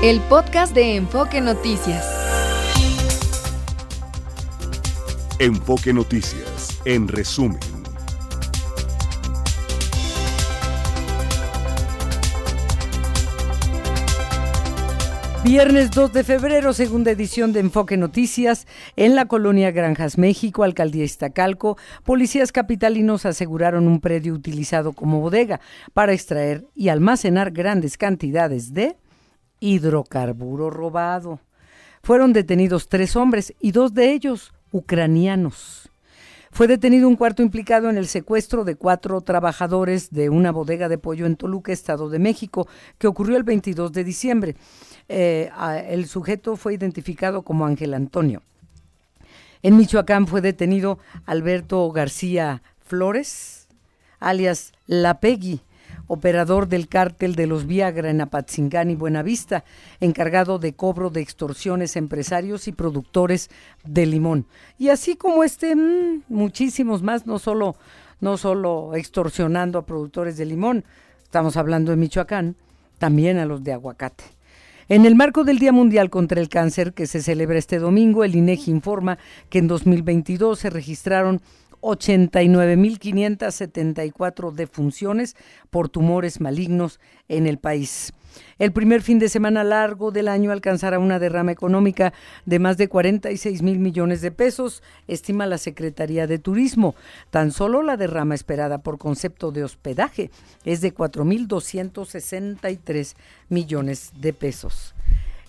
[0.00, 2.06] El podcast de Enfoque Noticias.
[5.40, 7.58] Enfoque Noticias, en resumen.
[15.42, 21.02] Viernes 2 de febrero, segunda edición de Enfoque Noticias, en la colonia Granjas México, alcaldía
[21.02, 25.60] Iztacalco, policías capitalinos aseguraron un predio utilizado como bodega
[25.92, 28.96] para extraer y almacenar grandes cantidades de
[29.60, 31.40] hidrocarburo robado.
[32.02, 35.90] Fueron detenidos tres hombres y dos de ellos ucranianos.
[36.50, 40.98] Fue detenido un cuarto implicado en el secuestro de cuatro trabajadores de una bodega de
[40.98, 44.56] pollo en Toluca, Estado de México, que ocurrió el 22 de diciembre.
[45.08, 45.50] Eh,
[45.88, 48.42] el sujeto fue identificado como Ángel Antonio.
[49.62, 53.68] En Michoacán fue detenido Alberto García Flores,
[54.18, 55.60] alias La Peggy,
[56.08, 59.64] operador del cártel de los Viagra en Apatzingán y Buenavista,
[60.00, 63.50] encargado de cobro de extorsiones a empresarios y productores
[63.84, 64.46] de limón.
[64.78, 67.76] Y así como este, mmm, muchísimos más, no solo,
[68.20, 70.84] no solo extorsionando a productores de limón,
[71.22, 72.56] estamos hablando de Michoacán,
[72.98, 74.24] también a los de aguacate.
[74.90, 78.34] En el marco del Día Mundial contra el Cáncer, que se celebra este domingo, el
[78.34, 79.18] INEGI informa
[79.50, 81.42] que en 2022 se registraron
[81.80, 85.36] 89.574 defunciones
[85.70, 88.12] por tumores malignos en el país.
[88.58, 92.12] El primer fin de semana largo del año alcanzará una derrama económica
[92.44, 96.94] de más de 46 mil millones de pesos, estima la Secretaría de Turismo.
[97.30, 100.30] Tan solo la derrama esperada por concepto de hospedaje
[100.64, 103.14] es de 4.263
[103.48, 104.94] millones de pesos.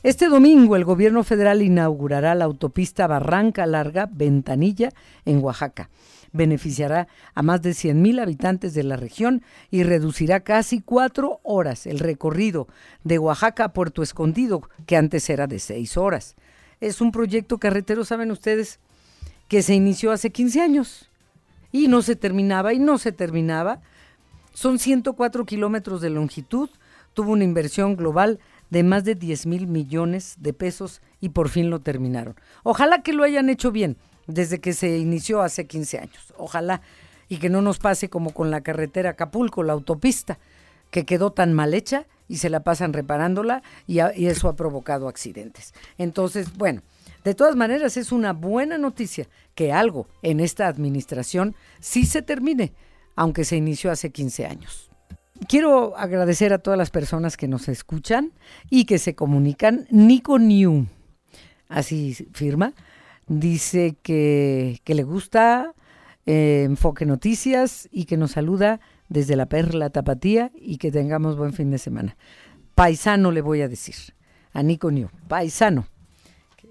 [0.01, 4.93] Este domingo el gobierno federal inaugurará la autopista Barranca Larga Ventanilla
[5.25, 5.89] en Oaxaca
[6.31, 11.99] beneficiará a más de 100.000 habitantes de la región y reducirá casi cuatro horas el
[11.99, 12.67] recorrido
[13.03, 16.35] de Oaxaca a Puerto Escondido, que antes era de seis horas.
[16.79, 18.79] Es un proyecto carretero, saben ustedes,
[19.47, 21.09] que se inició hace 15 años
[21.71, 23.81] y no se terminaba y no se terminaba.
[24.53, 26.69] Son 104 kilómetros de longitud,
[27.13, 31.69] tuvo una inversión global de más de 10 mil millones de pesos y por fin
[31.69, 32.35] lo terminaron.
[32.63, 33.97] Ojalá que lo hayan hecho bien
[34.29, 36.33] desde que se inició hace 15 años.
[36.37, 36.81] Ojalá
[37.27, 40.39] y que no nos pase como con la carretera Acapulco, la autopista,
[40.91, 45.07] que quedó tan mal hecha y se la pasan reparándola y, y eso ha provocado
[45.07, 45.73] accidentes.
[45.97, 46.81] Entonces, bueno,
[47.23, 52.73] de todas maneras es una buena noticia que algo en esta administración sí se termine,
[53.15, 54.89] aunque se inició hace 15 años.
[55.47, 58.33] Quiero agradecer a todas las personas que nos escuchan
[58.69, 59.87] y que se comunican.
[59.89, 60.87] Nico New,
[61.67, 62.73] así firma,
[63.29, 65.75] Dice que, le gusta
[66.25, 71.53] eh, Enfoque Noticias y que nos saluda desde la Perla Tapatía y que tengamos buen
[71.53, 72.17] fin de semana.
[72.73, 73.95] Paisano le voy a decir,
[74.51, 75.87] a Nico New, paisano.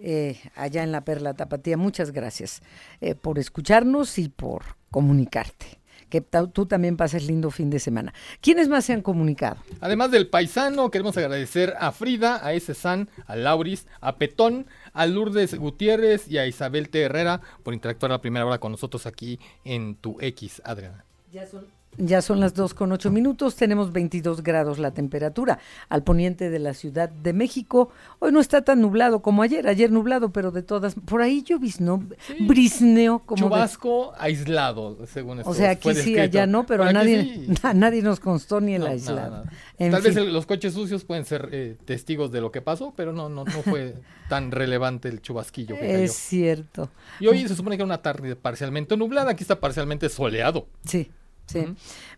[0.00, 2.60] Eh, allá en la Perla Tapatía, muchas gracias
[3.00, 5.77] eh, por escucharnos y por comunicarte
[6.08, 8.12] que tú también pases lindo fin de semana.
[8.40, 9.56] ¿Quiénes más se han comunicado?
[9.80, 15.06] Además del paisano, queremos agradecer a Frida, a ese San, a Lauris, a Petón, a
[15.06, 17.02] Lourdes Gutiérrez y a Isabel T.
[17.02, 21.04] Herrera por interactuar la primera hora con nosotros aquí en tu X, Adriana.
[21.32, 21.66] Ya son
[21.96, 25.58] ya son las 2 con 8 minutos, tenemos 22 grados la temperatura.
[25.88, 27.90] Al poniente de la Ciudad de México,
[28.20, 32.04] hoy no está tan nublado como ayer, ayer nublado, pero de todas, por ahí lloviznó,
[32.20, 32.46] sí.
[32.46, 33.48] brisneó como...
[33.48, 35.50] Chubasco aislado, según esto.
[35.50, 38.86] O sea, aquí sí, allá no, pero a nadie, a nadie nos constó ni el
[38.86, 39.44] aislado.
[39.76, 43.28] Tal vez los coches sucios pueden ser eh, testigos de lo que pasó, pero no,
[43.28, 43.96] no, no fue
[44.28, 45.98] tan relevante el chubasquillo que cayó.
[45.98, 46.90] Es cierto.
[47.18, 50.68] Y hoy se supone que era una tarde parcialmente nublada, aquí está parcialmente soleado.
[50.84, 51.10] Sí.
[51.48, 51.64] Sí.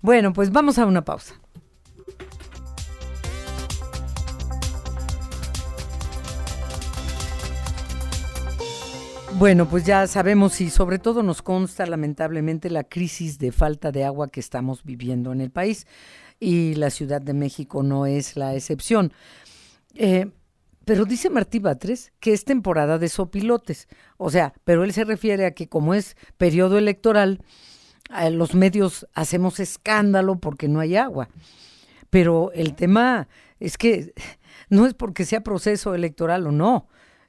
[0.03, 1.41] Bueno, pues vamos a una pausa.
[9.41, 14.05] Bueno, pues ya sabemos y sobre todo nos consta lamentablemente la crisis de falta de
[14.05, 15.87] agua que estamos viviendo en el país
[16.39, 19.15] y la Ciudad de México no es la excepción.
[19.95, 20.31] Eh,
[20.84, 23.89] pero dice Martí Batres que es temporada de sopilotes,
[24.19, 27.41] o sea, pero él se refiere a que como es periodo electoral,
[28.30, 31.28] los medios hacemos escándalo porque no hay agua.
[32.10, 33.28] Pero el tema
[33.60, 34.12] es que
[34.68, 36.89] no es porque sea proceso electoral o no,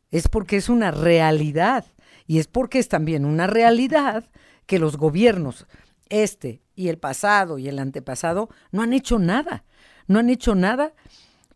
[0.10, 1.86] es porque es una realidad.
[2.28, 4.30] Y es porque es también una realidad
[4.66, 5.68] que los gobiernos,
[6.08, 9.66] este y el pasado y el antepasado, no han hecho nada.
[10.08, 10.94] No han hecho nada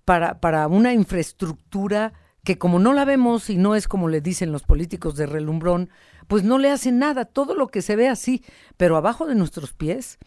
[0.04, 2.14] para, para una infraestructura
[2.44, 5.90] que como no la vemos y no es como le dicen los políticos de relumbrón,
[6.28, 8.44] pues no le hacen nada, todo lo que se ve así,
[8.78, 10.18] pero abajo de nuestros pies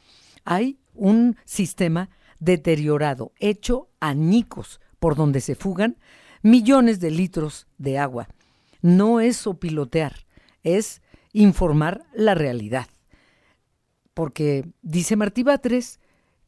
[0.45, 5.97] hay un sistema deteriorado, hecho añicos, por donde se fugan
[6.43, 8.29] millones de litros de agua.
[8.81, 10.27] No es sopilotear,
[10.63, 11.03] es
[11.33, 12.87] informar la realidad.
[14.15, 16.01] Porque dice Martí Batres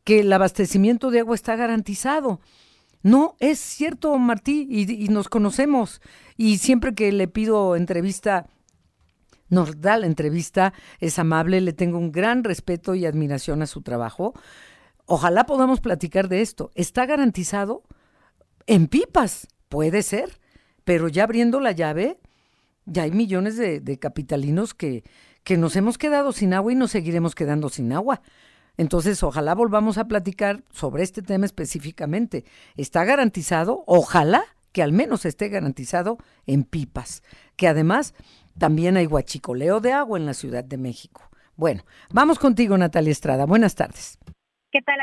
[0.05, 2.41] que el abastecimiento de agua está garantizado.
[3.03, 6.01] No, es cierto, Martí, y, y nos conocemos.
[6.37, 8.49] Y siempre que le pido entrevista
[9.51, 13.83] nos da la entrevista, es amable, le tengo un gran respeto y admiración a su
[13.83, 14.33] trabajo.
[15.07, 16.71] Ojalá podamos platicar de esto.
[16.75, 17.83] ¿Está garantizado?
[18.67, 20.41] En pipas, puede ser,
[20.85, 22.19] pero ya abriendo la llave,
[22.87, 25.05] ya hay millones de, capitalinos que,
[25.45, 28.23] que nos hemos quedado sin agua y nos seguiremos quedando sin agua.
[28.77, 32.45] Entonces, ojalá volvamos a platicar sobre este tema específicamente.
[32.77, 33.83] ¿Está garantizado?
[33.87, 37.23] Ojalá que al menos esté garantizado en pipas,
[37.57, 38.15] que además
[38.61, 41.23] también hay huachicoleo de agua en la Ciudad de México.
[41.57, 43.47] Bueno, vamos contigo, Natalia Estrada.
[43.47, 44.19] Buenas tardes.
[44.71, 44.99] ¿Qué tal,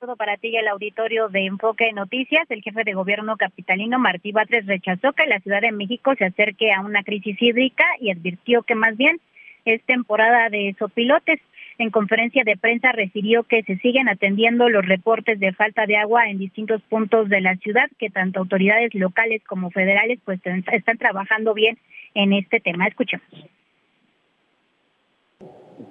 [0.00, 2.44] todo para ti el auditorio de Enfoque Noticias.
[2.50, 6.72] El jefe de gobierno capitalino Martí Batres rechazó que la Ciudad de México se acerque
[6.72, 9.20] a una crisis hídrica y advirtió que más bien
[9.64, 11.40] es temporada de sopilotes.
[11.78, 16.28] En conferencia de prensa refirió que se siguen atendiendo los reportes de falta de agua
[16.28, 21.54] en distintos puntos de la ciudad, que tanto autoridades locales como federales pues están trabajando
[21.54, 21.78] bien
[22.14, 22.86] en este tema.
[22.86, 23.26] Escuchemos.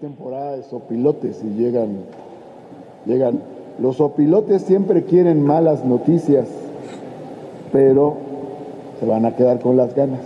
[0.02, 2.04] Temporada de sopilotes y llegan,
[3.06, 3.42] llegan.
[3.80, 6.48] Los sopilotes siempre quieren malas noticias,
[7.72, 8.18] pero
[9.00, 10.22] se van a quedar con las ganas,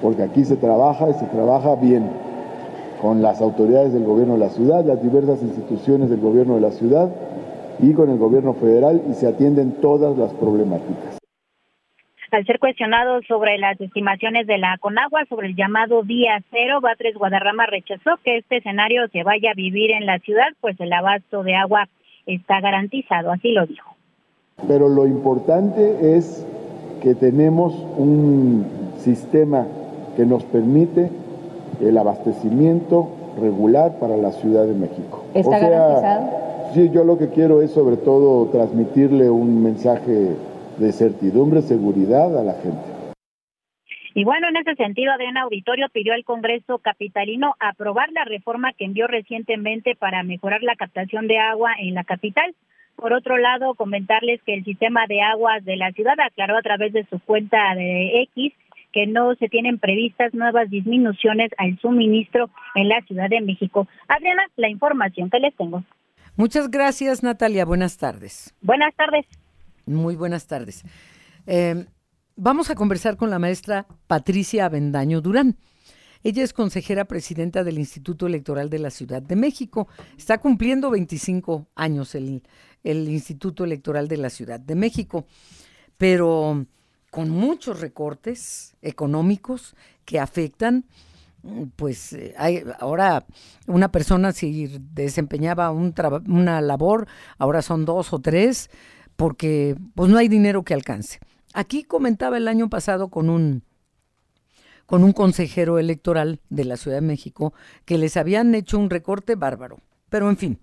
[0.00, 2.10] porque aquí se trabaja y se trabaja bien
[3.02, 6.70] con las autoridades del gobierno de la ciudad, las diversas instituciones del gobierno de la
[6.70, 7.10] ciudad
[7.80, 11.11] y con el gobierno federal y se atienden todas las problemáticas.
[12.32, 17.14] Al ser cuestionado sobre las estimaciones de la Conagua sobre el llamado día cero, Batres
[17.14, 21.42] Guadarrama rechazó que este escenario se vaya a vivir en la ciudad, pues el abasto
[21.42, 21.90] de agua
[22.24, 23.94] está garantizado, así lo dijo.
[24.66, 26.46] Pero lo importante es
[27.02, 29.66] que tenemos un sistema
[30.16, 31.10] que nos permite
[31.82, 35.26] el abastecimiento regular para la Ciudad de México.
[35.34, 36.30] ¿Está garantizado?
[36.72, 40.34] Sí, yo lo que quiero es sobre todo transmitirle un mensaje
[40.82, 43.02] de certidumbre, seguridad a la gente.
[44.14, 48.84] Y bueno, en ese sentido, Adriana Auditorio pidió al Congreso Capitalino aprobar la reforma que
[48.84, 52.54] envió recientemente para mejorar la captación de agua en la capital.
[52.96, 56.92] Por otro lado, comentarles que el sistema de aguas de la ciudad aclaró a través
[56.92, 58.52] de su cuenta de X
[58.92, 63.88] que no se tienen previstas nuevas disminuciones al suministro en la Ciudad de México.
[64.06, 65.82] Adriana, la información que les tengo.
[66.36, 67.64] Muchas gracias, Natalia.
[67.64, 68.54] Buenas tardes.
[68.60, 69.26] Buenas tardes.
[69.86, 70.82] Muy buenas tardes.
[71.46, 71.86] Em,
[72.36, 75.56] vamos a conversar con la maestra Patricia Avendaño Durán.
[76.22, 79.88] Ella es consejera presidenta del Instituto Electoral de la Ciudad de México.
[80.16, 82.44] Está cumpliendo 25 años el,
[82.84, 85.26] el Instituto Electoral de la Ciudad de México,
[85.98, 86.64] pero
[87.10, 89.74] con muchos recortes económicos
[90.04, 90.84] que afectan
[91.76, 93.26] pues eh, hay, ahora
[93.66, 95.92] una persona si desempeñaba un
[96.28, 97.08] una labor,
[97.38, 98.70] ahora son dos o tres,
[99.22, 101.20] porque pues no hay dinero que alcance.
[101.54, 103.62] Aquí comentaba el año pasado con un
[104.84, 107.54] con un consejero electoral de la Ciudad de México
[107.84, 109.78] que les habían hecho un recorte bárbaro.
[110.08, 110.58] Pero en fin,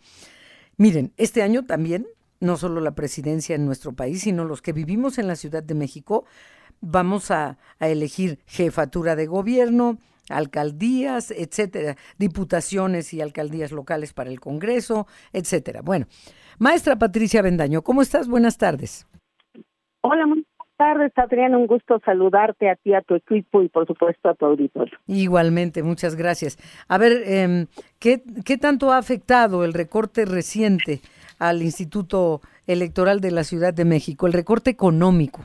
[0.76, 2.06] miren, este año también,
[2.42, 5.76] no solo la presidencia en nuestro país, sino los que vivimos en la Ciudad de
[5.76, 6.26] México,
[6.82, 14.40] vamos a, a elegir jefatura de gobierno, alcaldías, etcétera, diputaciones y alcaldías locales para el
[14.40, 15.82] Congreso, etcétera.
[15.82, 16.06] Bueno,
[16.60, 18.28] Maestra Patricia Bendaño, ¿cómo estás?
[18.28, 19.08] Buenas tardes.
[20.02, 20.46] Hola, buenas
[20.78, 21.58] tardes, Adriana.
[21.58, 24.98] Un gusto saludarte a ti, a tu equipo y por supuesto a tu auditorio.
[25.08, 26.58] Igualmente, muchas gracias.
[26.88, 27.66] A ver, eh,
[28.00, 31.02] ¿qué, ¿qué tanto ha afectado el recorte reciente
[31.38, 35.44] al Instituto Electoral de la Ciudad de México, el recorte económico?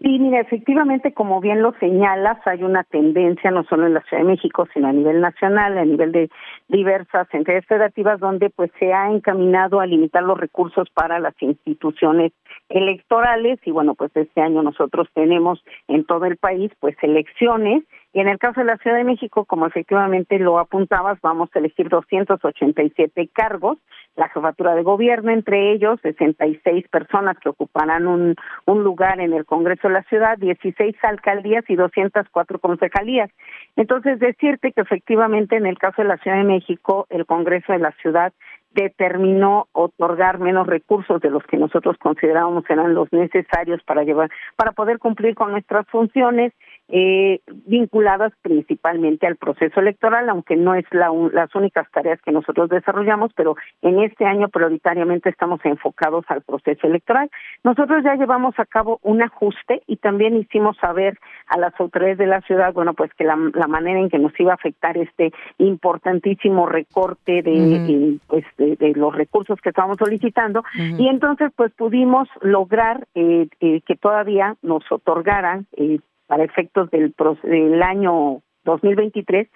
[0.00, 4.22] Sí, mira, efectivamente, como bien lo señalas, hay una tendencia no solo en la Ciudad
[4.22, 6.30] de México, sino a nivel nacional, a nivel de
[6.68, 12.30] diversas entidades federativas, donde pues se ha encaminado a limitar los recursos para las instituciones
[12.68, 13.58] electorales.
[13.64, 18.28] Y bueno, pues este año nosotros tenemos en todo el país pues elecciones y en
[18.28, 23.28] el caso de la Ciudad de México, como efectivamente lo apuntabas, vamos a elegir 287
[23.32, 23.78] cargos,
[24.16, 28.34] la jefatura de gobierno, entre ellos 66 personas que ocuparán un,
[28.64, 33.30] un lugar en el Congreso de la Ciudad, 16 alcaldías y 204 concejalías.
[33.76, 37.78] Entonces, decirte que efectivamente en el caso de la Ciudad de México, el Congreso de
[37.78, 38.32] la Ciudad
[38.72, 44.72] determinó otorgar menos recursos de los que nosotros considerábamos eran los necesarios para llevar para
[44.72, 46.52] poder cumplir con nuestras funciones
[46.88, 52.68] eh, vinculadas principalmente al proceso electoral, aunque no es la, las únicas tareas que nosotros
[52.70, 57.30] desarrollamos, pero en este año prioritariamente estamos enfocados al proceso electoral.
[57.64, 62.26] Nosotros ya llevamos a cabo un ajuste y también hicimos saber a las autoridades de
[62.26, 66.66] la ciudad, bueno, pues que la, manera en que nos iba a afectar este importantísimo
[66.66, 70.62] recorte de, pues, de, los recursos que estábamos solicitando.
[70.74, 77.82] Y entonces pues pudimos lograr eh, eh, que todavía nos otorgaran eh, para efectos del,
[77.82, 79.48] año 2023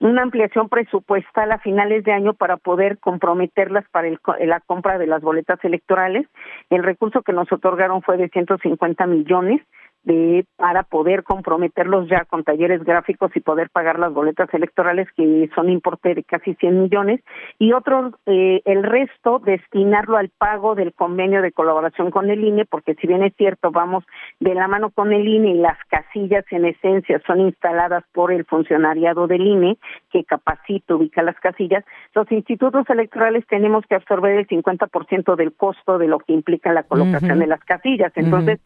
[0.00, 4.08] una ampliación presupuestal a finales de año para poder comprometerlas para
[4.40, 6.24] la compra de las boletas electorales.
[6.70, 9.60] El recurso que nos otorgaron fue de 150 millones
[10.08, 15.50] de para poder comprometerlos ya con talleres gráficos y poder pagar las boletas electorales que
[15.54, 17.20] son importe de casi 100 millones
[17.58, 22.64] y otro eh, el resto destinarlo al pago del convenio de colaboración con el INE
[22.64, 24.02] porque si bien es cierto vamos
[24.40, 28.46] de la mano con el INE y las casillas en esencia son instaladas por el
[28.46, 29.76] funcionariado del INE
[30.10, 31.84] que capacita ubica las casillas
[32.14, 36.84] los institutos electorales tenemos que absorber el 50% del costo de lo que implica la
[36.84, 38.12] colocación de las casillas.
[38.14, 38.60] Entonces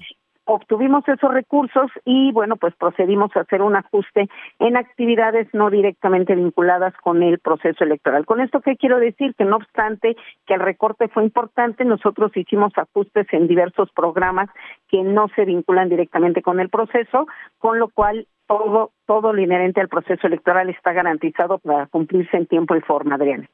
[0.55, 4.29] obtuvimos esos recursos y bueno, pues procedimos a hacer un ajuste
[4.59, 8.27] en actividades no directamente vinculadas con el proceso electoral.
[8.27, 10.15] Con esto qué quiero decir que no obstante
[10.47, 14.51] que el recorte fue importante, nosotros hicimos ajustes en diversos programas
[14.89, 17.27] que no se vinculan directamente con el proceso,
[17.59, 22.47] con lo cual todo todo lo inherente al proceso electoral está garantizado para cumplirse en
[22.47, 23.49] tiempo y forma, Adriana.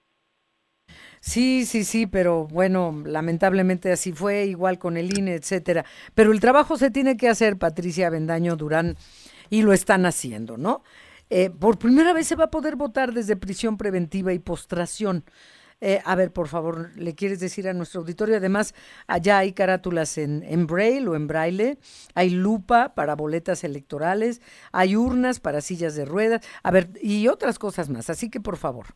[1.20, 5.84] Sí, sí, sí, pero bueno, lamentablemente así fue, igual con el INE, etcétera.
[6.14, 8.96] Pero el trabajo se tiene que hacer, Patricia Bendaño Durán,
[9.50, 10.82] y lo están haciendo, ¿no?
[11.30, 15.24] Eh, por primera vez se va a poder votar desde prisión preventiva y postración.
[15.80, 18.36] Eh, a ver, por favor, ¿le quieres decir a nuestro auditorio?
[18.36, 18.74] Además,
[19.06, 21.78] allá hay carátulas en, en braille o en braille,
[22.14, 24.40] hay lupa para boletas electorales,
[24.72, 28.10] hay urnas para sillas de ruedas, a ver, y otras cosas más.
[28.10, 28.86] Así que, por favor.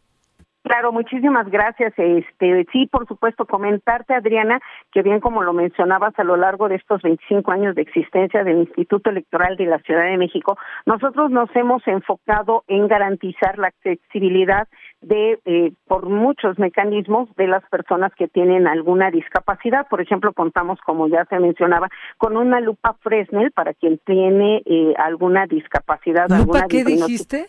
[0.72, 1.92] Claro, muchísimas gracias.
[1.98, 4.58] Este, sí, por supuesto, comentarte, Adriana,
[4.90, 8.60] que bien como lo mencionabas a lo largo de estos 25 años de existencia del
[8.60, 14.66] Instituto Electoral de la Ciudad de México, nosotros nos hemos enfocado en garantizar la accesibilidad
[15.02, 19.86] de eh, por muchos mecanismos de las personas que tienen alguna discapacidad.
[19.90, 24.94] Por ejemplo, contamos, como ya se mencionaba, con una lupa Fresnel para quien tiene eh,
[24.96, 26.30] alguna discapacidad.
[26.30, 27.48] ¿Lupa alguna qué dijiste?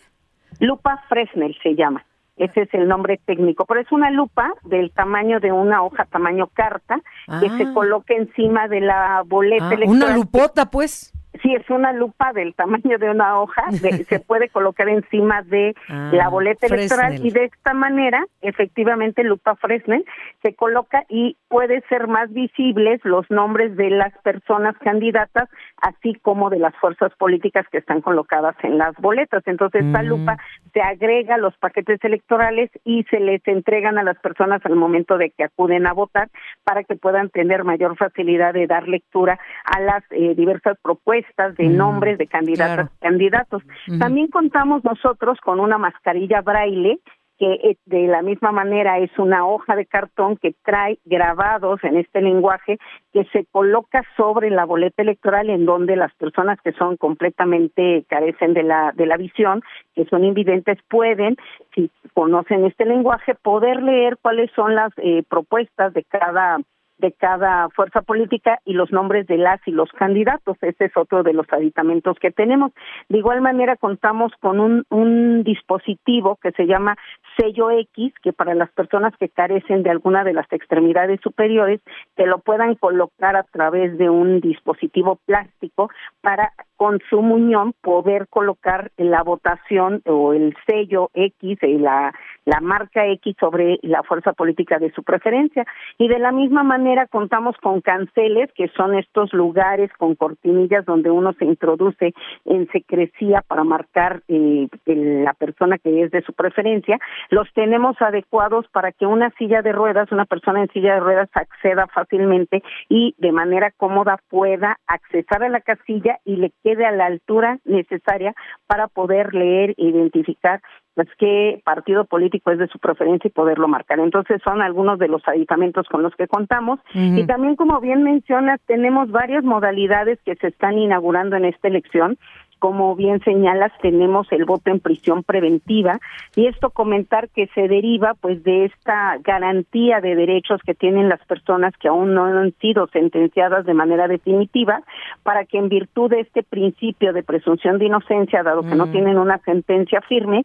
[0.60, 2.04] Lupa Fresnel se llama.
[2.36, 6.48] Ese es el nombre técnico, pero es una lupa del tamaño de una hoja, tamaño
[6.48, 7.00] carta,
[7.40, 7.72] que se ah.
[7.72, 11.13] coloca encima de la boleta ah, Una lupota, pues.
[11.42, 13.64] Sí, es una lupa del tamaño de una hoja,
[14.08, 19.56] se puede colocar encima de ah, la boleta electoral y de esta manera, efectivamente, lupa
[19.56, 20.04] Fresnel
[20.42, 25.48] se coloca y puede ser más visibles los nombres de las personas candidatas,
[25.78, 29.42] así como de las fuerzas políticas que están colocadas en las boletas.
[29.46, 30.06] Entonces, esta mm.
[30.06, 30.36] lupa
[30.72, 35.18] se agrega a los paquetes electorales y se les entregan a las personas al momento
[35.18, 36.28] de que acuden a votar
[36.62, 41.23] para que puedan tener mayor facilidad de dar lectura a las eh, diversas propuestas
[41.56, 43.62] de mm, nombres de candidatas y candidatos.
[43.98, 47.00] También contamos nosotros con una mascarilla braille
[47.38, 51.96] que eh, de la misma manera es una hoja de cartón que trae grabados en
[51.96, 52.78] este lenguaje
[53.12, 58.54] que se coloca sobre la boleta electoral en donde las personas que son completamente carecen
[58.54, 59.62] de la de la visión,
[59.94, 61.36] que son invidentes pueden
[61.74, 66.58] si conocen este lenguaje poder leer cuáles son las eh, propuestas de cada
[67.04, 70.56] de cada fuerza política y los nombres de las y los candidatos.
[70.62, 72.72] Ese es otro de los aditamentos que tenemos.
[73.10, 76.96] De igual manera, contamos con un, un dispositivo que se llama
[77.36, 81.80] sello X, que para las personas que carecen de alguna de las extremidades superiores,
[82.14, 85.90] te lo puedan colocar a través de un dispositivo plástico
[86.22, 86.52] para
[86.84, 92.12] con su muñón poder colocar la votación o el sello X, y la,
[92.44, 95.64] la marca X sobre la fuerza política de su preferencia.
[95.96, 101.10] Y de la misma manera contamos con canceles, que son estos lugares con cortinillas donde
[101.10, 102.12] uno se introduce
[102.44, 106.98] en secrecía para marcar eh, la persona que es de su preferencia.
[107.30, 111.30] Los tenemos adecuados para que una silla de ruedas, una persona en silla de ruedas
[111.32, 116.92] acceda fácilmente y de manera cómoda pueda accesar a la casilla y le quede a
[116.92, 118.34] la altura necesaria
[118.66, 120.60] para poder leer e identificar
[120.94, 123.98] pues qué partido político es de su preferencia y poderlo marcar.
[123.98, 126.78] Entonces son algunos de los aditamentos con los que contamos.
[126.94, 132.16] Y también como bien mencionas tenemos varias modalidades que se están inaugurando en esta elección
[132.64, 136.00] como bien señalas, tenemos el voto en prisión preventiva
[136.34, 141.22] y esto comentar que se deriva pues de esta garantía de derechos que tienen las
[141.26, 144.82] personas que aún no han sido sentenciadas de manera definitiva
[145.22, 149.18] para que en virtud de este principio de presunción de inocencia, dado que no tienen
[149.18, 150.44] una sentencia firme,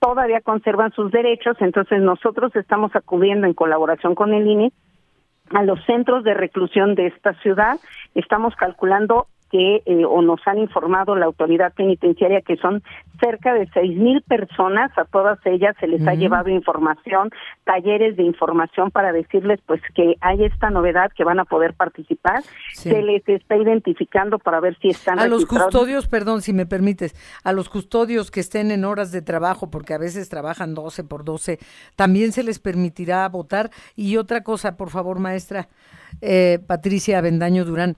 [0.00, 4.72] todavía conservan sus derechos, entonces nosotros estamos acudiendo en colaboración con el INE
[5.50, 7.78] a los centros de reclusión de esta ciudad.
[8.16, 12.82] Estamos calculando que eh, o nos han informado la autoridad penitenciaria que son
[13.20, 17.30] cerca de seis mil personas, a todas ellas se les ha llevado información,
[17.64, 22.42] talleres de información para decirles pues que hay esta novedad que van a poder participar,
[22.72, 27.14] se les está identificando para ver si están a los custodios, perdón, si me permites,
[27.42, 31.24] a los custodios que estén en horas de trabajo, porque a veces trabajan 12 por
[31.24, 31.58] 12,
[31.96, 33.70] también se les permitirá votar.
[33.94, 35.68] Y otra cosa, por favor, maestra
[36.20, 37.96] eh, Patricia Avendaño Durán.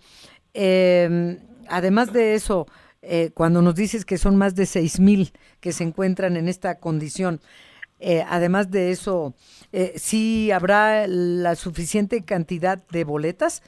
[0.55, 1.39] Eh,
[1.69, 2.67] además de eso,
[3.03, 6.79] eh, cuando nos dices que son más de seis mil que se encuentran en esta
[6.79, 7.41] condición,
[8.01, 9.35] eh, además de eso,
[9.73, 13.63] eh, ¿sí habrá la suficiente cantidad de boletas?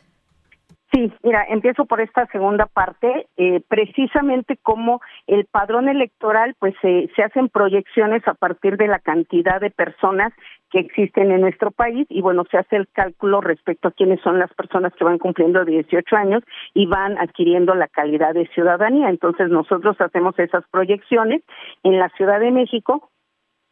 [0.92, 7.22] Sí, mira, empiezo por esta segunda parte, eh, precisamente como el padrón electoral, pues se
[7.22, 10.32] hacen proyecciones a partir de la cantidad de personas
[10.70, 14.38] que existen en nuestro país y bueno, se hace el cálculo respecto a quiénes son
[14.38, 16.42] las personas que van cumpliendo 18 años
[16.74, 19.10] y van adquiriendo la calidad de ciudadanía.
[19.10, 21.42] Entonces nosotros hacemos esas proyecciones
[21.82, 23.10] en la Ciudad de México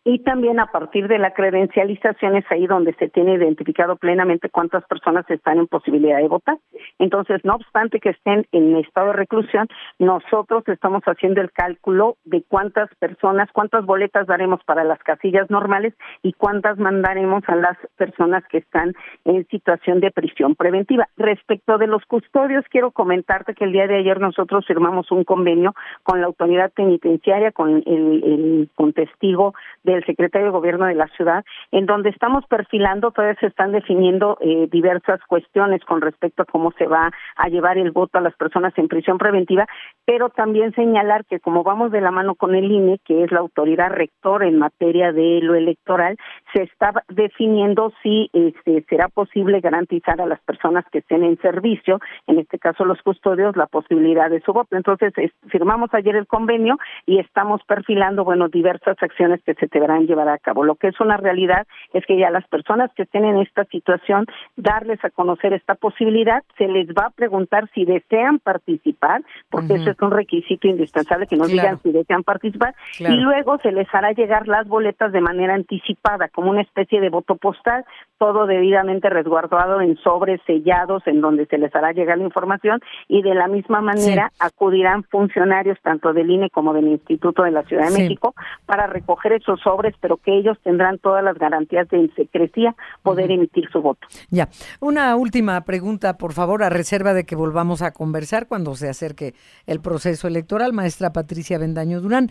[0.09, 4.83] y también a partir de la credencialización es ahí donde se tiene identificado plenamente cuántas
[4.87, 6.57] personas están en posibilidad de votar.
[6.99, 12.43] Entonces, no obstante que estén en estado de reclusión, nosotros estamos haciendo el cálculo de
[12.49, 18.43] cuántas personas, cuántas boletas daremos para las casillas normales y cuántas mandaremos a las personas
[18.49, 18.95] que están
[19.27, 21.07] en situación de prisión preventiva.
[21.19, 25.75] Respecto de los custodios, quiero comentarte que el día de ayer nosotros firmamos un convenio
[26.03, 29.53] con la autoridad penitenciaria, con el, con testigo
[29.85, 33.73] de el secretario de gobierno de la ciudad, en donde estamos perfilando, todavía se están
[33.73, 38.23] definiendo eh, diversas cuestiones con respecto a cómo se va a llevar el voto a
[38.23, 39.67] las personas en prisión preventiva,
[40.05, 43.41] pero también señalar que como vamos de la mano con el INE, que es la
[43.41, 46.17] autoridad rector en materia de lo electoral,
[46.53, 52.01] se está definiendo si este, será posible garantizar a las personas que estén en servicio,
[52.27, 54.77] en este caso los custodios, la posibilidad de su voto.
[54.77, 55.13] Entonces,
[55.49, 60.39] firmamos ayer el convenio y estamos perfilando, bueno, diversas acciones que se deberán llevar a
[60.39, 60.65] cabo.
[60.65, 64.27] Lo que es una realidad es que ya las personas que estén en esta situación,
[64.57, 69.91] darles a conocer esta posibilidad, se les va a preguntar si desean participar, porque eso
[69.91, 74.13] es un requisito indispensable que nos digan si desean participar, y luego se les hará
[74.13, 77.85] llegar las boletas de manera anticipada, como una especie de voto postal,
[78.19, 83.23] todo debidamente resguardado en sobres sellados, en donde se les hará llegar la información, y
[83.23, 87.89] de la misma manera acudirán funcionarios tanto del INE como del Instituto de la Ciudad
[87.89, 88.35] de México
[88.67, 93.69] para recoger esos sobres pero que ellos tendrán todas las garantías de secrecía poder emitir
[93.71, 94.07] su voto.
[94.31, 94.49] Ya,
[94.81, 99.35] una última pregunta, por favor, a reserva de que volvamos a conversar cuando se acerque
[99.67, 102.31] el proceso electoral, maestra Patricia Bendaño Durán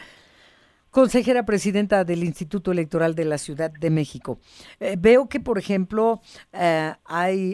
[0.97, 4.39] consejera presidenta del Instituto Electoral de la Ciudad de México.
[4.79, 6.21] Eh, veo que, por ejemplo,
[6.53, 6.91] eh,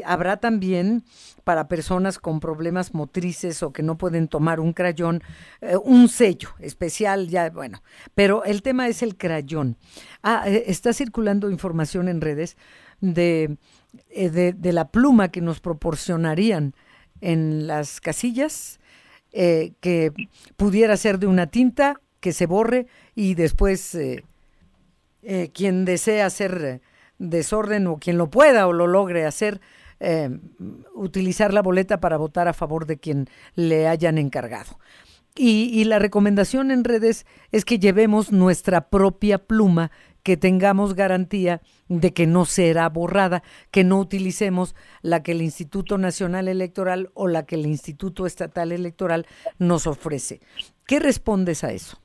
[0.05, 1.03] habrá también
[1.43, 5.21] para personas con problemas motrices o que no pueden tomar un crayón,
[5.59, 7.83] eh, un sello especial, ya, bueno,
[8.15, 9.75] pero el tema es el crayón.
[10.23, 12.55] Ah, está circulando información en redes
[13.01, 13.57] de,
[14.15, 16.75] de, de, la pluma que nos proporcionarían
[17.19, 18.79] en las casillas,
[19.33, 20.13] que
[20.55, 24.23] pudiera ser de una tinta que se borre y después eh,
[25.23, 26.79] eh, quien desea hacer
[27.19, 29.59] desorden o quien lo pueda o lo logre hacer,
[29.99, 30.29] eh,
[30.95, 34.79] utilizar la boleta para votar a favor de quien le hayan encargado.
[35.35, 42.13] Y, la recomendación en redes es que llevemos nuestra propia pluma, que tengamos garantía de
[42.13, 47.45] que no será borrada, que no utilicemos la que el Instituto Nacional Electoral o la
[47.47, 49.25] que el Instituto Estatal Electoral
[49.57, 50.39] nos ofrece.
[50.85, 52.02] ¿Qué respondes a eso?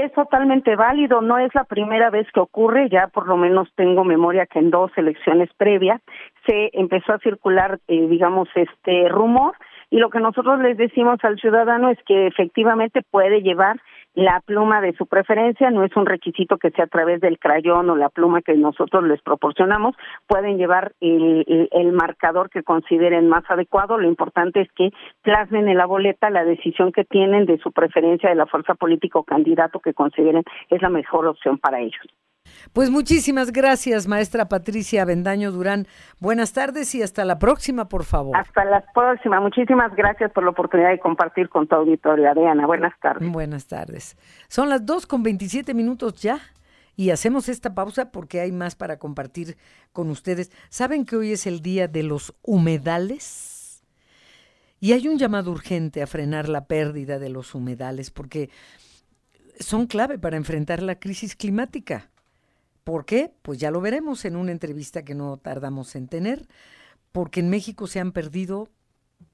[0.00, 4.04] Es totalmente válido, no es la primera vez que ocurre, ya por lo menos tengo
[4.04, 6.00] memoria que en dos elecciones previas
[6.46, 9.54] se empezó a circular, eh, digamos, este rumor
[9.90, 13.80] y lo que nosotros les decimos al ciudadano es que efectivamente puede llevar
[14.18, 17.88] la pluma de su preferencia, no es un requisito que sea a través del crayón
[17.88, 19.94] o la pluma que nosotros les proporcionamos,
[20.26, 24.90] pueden llevar el, el, marcador que consideren más adecuado, lo importante es que
[25.22, 29.20] plasmen en la boleta la decisión que tienen de su preferencia de la fuerza política
[29.20, 32.02] o candidato que consideren es la mejor opción para ellos.
[32.72, 35.86] Pues muchísimas gracias, maestra Patricia Bendaño Durán.
[36.20, 38.36] Buenas tardes y hasta la próxima, por favor.
[38.36, 39.40] Hasta la próxima.
[39.40, 42.66] Muchísimas gracias por la oportunidad de compartir con tu auditorio, Adriana.
[42.66, 43.30] Buenas tardes.
[43.30, 44.16] Buenas tardes.
[44.48, 46.38] Son las dos con veintisiete minutos ya.
[46.96, 49.56] Y hacemos esta pausa porque hay más para compartir
[49.92, 50.50] con ustedes.
[50.68, 53.84] ¿Saben que hoy es el día de los humedales?
[54.80, 58.50] Y hay un llamado urgente a frenar la pérdida de los humedales porque
[59.60, 62.10] son clave para enfrentar la crisis climática.
[62.88, 63.30] ¿Por qué?
[63.42, 66.48] Pues ya lo veremos en una entrevista que no tardamos en tener,
[67.12, 68.70] porque en México se han perdido,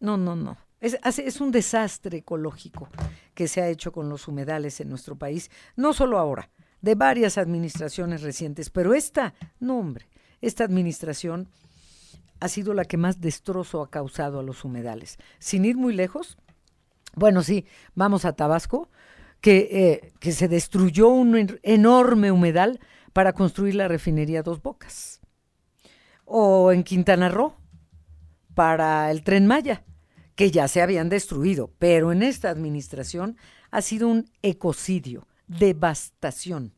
[0.00, 2.88] no, no, no, es, un desastre ecológico
[3.32, 7.38] que se ha hecho con los humedales en nuestro país, no solo ahora, de varias
[7.38, 10.08] administraciones recientes, pero esta, no hombre,
[10.40, 11.46] esta administración
[12.40, 15.16] ha sido la que más destrozo ha causado a los humedales.
[15.38, 16.38] Sin ir muy lejos,
[17.14, 18.88] bueno, sí, vamos a Tabasco,
[19.40, 22.80] que, eh, que se destruyó un enorme humedal
[23.14, 25.20] para construir la refinería Dos Bocas.
[26.26, 27.54] O en Quintana Roo,
[28.54, 29.84] para el tren Maya,
[30.34, 33.38] que ya se habían destruido, pero en esta administración
[33.70, 36.74] ha sido un ecocidio, devastación.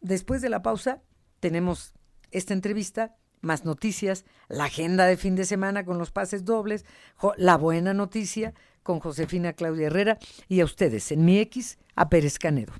[0.00, 1.02] Después de la pausa
[1.40, 1.92] tenemos
[2.30, 6.84] esta entrevista, más noticias, la agenda de fin de semana con los pases dobles,
[7.36, 8.54] la buena noticia
[8.84, 12.74] con Josefina Claudia Herrera y a ustedes en mi X, a Pérez Canedo.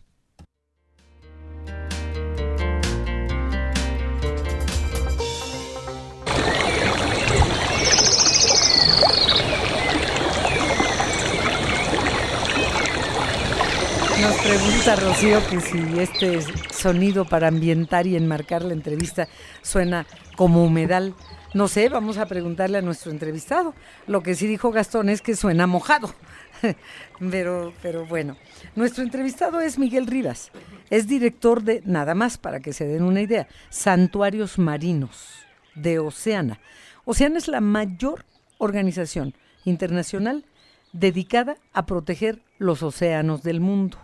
[14.64, 16.40] Pregunta Rocío que si este
[16.72, 19.28] sonido para ambientar y enmarcar la entrevista
[19.60, 21.14] suena como humedal.
[21.52, 23.74] No sé, vamos a preguntarle a nuestro entrevistado.
[24.06, 26.14] Lo que sí dijo Gastón es que suena mojado.
[27.30, 28.38] pero, pero bueno,
[28.74, 30.50] nuestro entrevistado es Miguel Rivas.
[30.88, 36.58] Es director de, nada más para que se den una idea, Santuarios Marinos de Oceana.
[37.04, 38.24] Oceana es la mayor
[38.56, 39.34] organización
[39.66, 40.46] internacional
[40.94, 43.98] dedicada a proteger los océanos del mundo.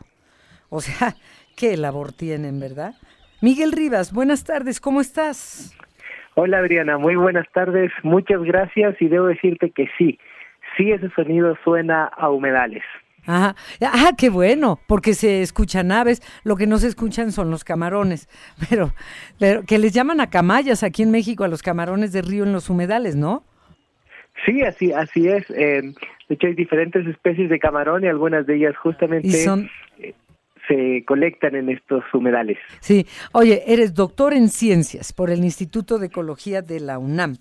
[0.71, 1.15] O sea,
[1.57, 2.95] qué labor tienen, ¿verdad?
[3.43, 5.77] Miguel Rivas, buenas tardes, ¿cómo estás?
[6.35, 10.19] Hola Adriana, muy buenas tardes, muchas gracias y debo decirte que sí,
[10.77, 12.83] sí ese sonido suena a humedales.
[13.27, 13.55] Ajá.
[13.83, 18.29] Ah, qué bueno, porque se escuchan aves, lo que no se escuchan son los camarones,
[18.71, 18.93] pero,
[19.39, 22.53] pero que les llaman a camayas aquí en México a los camarones de río en
[22.53, 23.43] los humedales, ¿no?
[24.47, 25.51] Sí, así así es.
[25.51, 25.83] Eh,
[26.29, 29.69] de hecho hay diferentes especies de camarón y algunas de ellas justamente son...
[29.99, 30.15] Eh,
[30.71, 32.57] se colectan en estos humedales.
[32.81, 37.39] Sí, oye, eres doctor en ciencias por el Instituto de Ecología de la UNAM.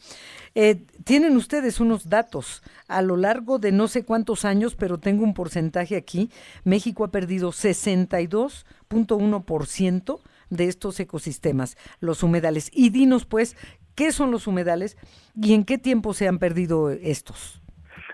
[0.56, 5.24] Eh, tienen ustedes unos datos a lo largo de no sé cuántos años, pero tengo
[5.24, 6.32] un porcentaje aquí.
[6.64, 12.72] México ha perdido 62.1% de estos ecosistemas, los humedales.
[12.74, 13.56] Y dinos pues,
[13.94, 14.98] ¿qué son los humedales
[15.40, 17.62] y en qué tiempo se han perdido estos?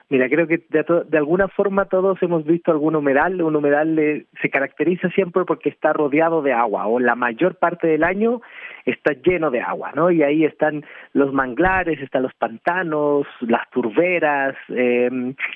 [0.08, 3.42] Mira, creo que de, alguna forma todos hemos visto algún humedal.
[3.42, 8.04] Un humedal se caracteriza siempre porque está rodeado de agua o la mayor parte del
[8.04, 8.42] año
[8.86, 10.12] está lleno de agua, ¿no?
[10.12, 15.10] Y ahí están los manglares, están los pantanos, las turberas, eh,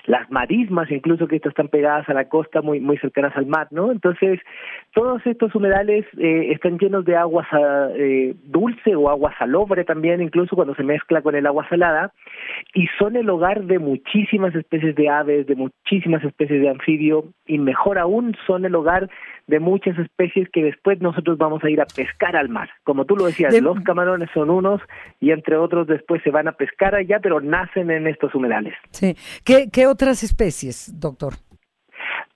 [0.06, 3.68] las marismas, incluso que estas están pegadas a la costa, muy muy cercanas al mar,
[3.70, 3.92] ¿no?
[3.92, 4.40] Entonces,
[4.94, 7.46] todos estos humedales eh, están llenos de agua
[7.96, 12.14] eh, dulce o agua salobre también, incluso cuando se mezcla con el agua salada,
[12.74, 17.58] y son el hogar de muchísimas especies de aves, de muchísimas especies de anfibio, y
[17.58, 19.10] mejor aún, son el hogar
[19.48, 22.70] de muchas especies que después nosotros vamos a ir a pescar al mar.
[22.84, 24.82] Como tú lo decías, los camarones son unos
[25.20, 28.74] y entre otros después se van a pescar allá, pero nacen en estos humedales.
[28.92, 29.16] Sí.
[29.44, 31.34] ¿Qué, qué otras especies, doctor?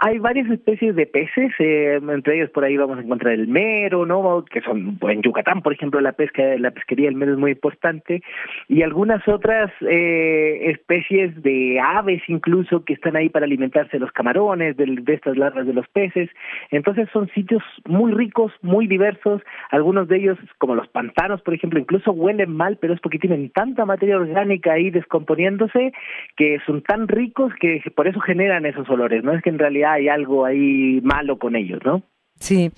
[0.06, 4.06] Hay varias especies de peces, eh, entre ellos por ahí vamos a encontrar el mero,
[4.06, 4.44] ¿no?
[4.44, 8.22] Que son en Yucatán, por ejemplo, la pesca, la pesquería del mero es muy importante,
[8.68, 14.12] y algunas otras eh, especies de aves incluso que están ahí para alimentarse de los
[14.12, 16.30] camarones, de, de estas larvas de los peces.
[16.70, 19.42] Entonces son sitios muy ricos, muy diversos.
[19.72, 23.52] Algunos de ellos, como los pantanos, por ejemplo, incluso huelen mal, pero es porque tienen
[23.52, 25.94] tanta materia orgánica ahí descomponiéndose
[26.36, 29.24] que son tan ricos que por eso generan esos olores.
[29.24, 32.04] No es que en realidad hay algo ahí malo con ellos, ¿no?
[32.40, 32.72] Sí.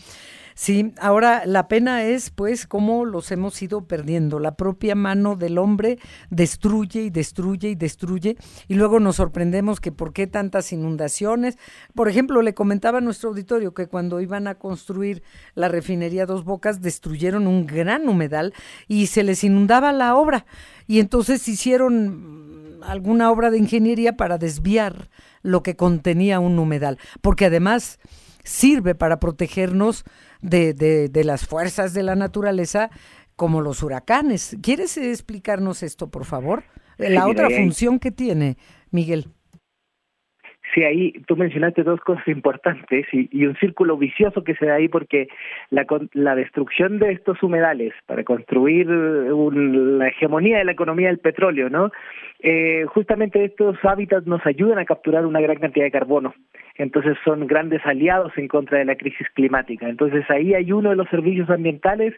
[0.58, 4.40] Sí, ahora la pena es pues cómo los hemos ido perdiendo.
[4.40, 6.00] La propia mano del hombre
[6.30, 8.38] destruye y destruye y destruye
[8.70, 11.58] y luego nos sorprendemos que por qué tantas inundaciones.
[11.94, 15.24] Por ejemplo, le comentaba a nuestro auditorio que cuando iban a construir
[15.56, 18.54] la refinería Dos Bocas destruyeron un gran humedal
[18.88, 20.46] y se les inundaba la obra
[20.88, 25.10] y entonces hicieron alguna obra de ingeniería para desviar
[25.42, 28.00] lo que contenía un humedal, porque además
[28.44, 30.04] sirve para protegernos
[30.42, 32.90] de, de, las fuerzas de la naturaleza
[33.36, 34.56] como los huracanes.
[34.62, 36.64] ¿Quieres explicarnos esto, por favor?
[36.98, 38.58] La otra función que tiene,
[38.92, 39.30] Miguel.
[40.76, 44.90] Sí, ahí tú mencionaste dos cosas importantes y, un círculo vicioso que se da ahí
[44.90, 45.30] porque
[45.70, 51.70] la, la destrucción de estos humedales para construir la hegemonía de la economía del petróleo,
[51.70, 51.92] ¿no?
[52.40, 56.36] Eh, justamente estos hábitats nos ayudan a capturar una gran cantidad de carbono.
[56.78, 59.88] Entonces son grandes aliados en contra de la crisis climática.
[59.88, 62.14] Entonces ahí hay uno de los servicios ambientales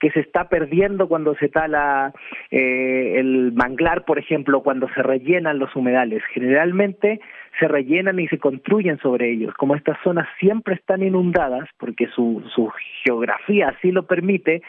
[0.00, 2.12] que se está perdiendo cuando se tala
[2.50, 6.22] eh, el manglar, por ejemplo, cuando se rellenan los humedales.
[6.32, 7.20] Generalmente
[7.58, 9.54] se rellenan y se construyen sobre ellos.
[9.54, 12.70] Como estas zonas siempre están inundadas, porque su, su
[13.04, 14.62] geografía así lo permite,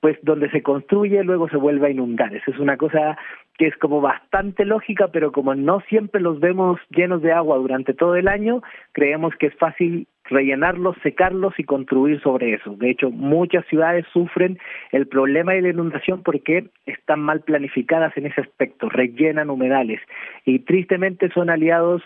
[0.00, 2.34] pues donde se construye luego se vuelve a inundar.
[2.34, 3.16] Esa es una cosa
[3.56, 7.94] que es como bastante lógica, pero como no siempre los vemos llenos de agua durante
[7.94, 12.74] todo el año, creemos que es fácil rellenarlos, secarlos y construir sobre eso.
[12.76, 14.58] De hecho, muchas ciudades sufren
[14.90, 20.00] el problema de la inundación porque están mal planificadas en ese aspecto, rellenan humedales
[20.44, 22.02] y tristemente son aliados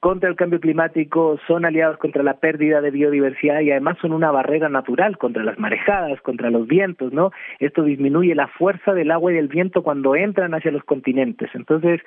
[0.00, 4.30] contra el cambio climático, son aliados contra la pérdida de biodiversidad y además son una
[4.30, 7.32] barrera natural contra las marejadas, contra los vientos, ¿no?
[7.58, 11.50] Esto disminuye la fuerza del agua y del viento cuando entran hacia los continentes.
[11.54, 12.00] Entonces,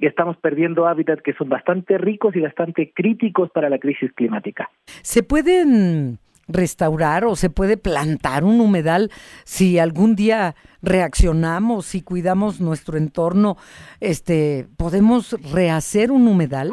[0.00, 4.70] estamos perdiendo hábitats que son bastante ricos y bastante críticos para la crisis climática.
[5.02, 9.10] ¿Se pueden restaurar o se puede plantar un humedal
[9.44, 13.56] si algún día reaccionamos y cuidamos nuestro entorno,
[14.00, 16.72] este, podemos rehacer un humedal?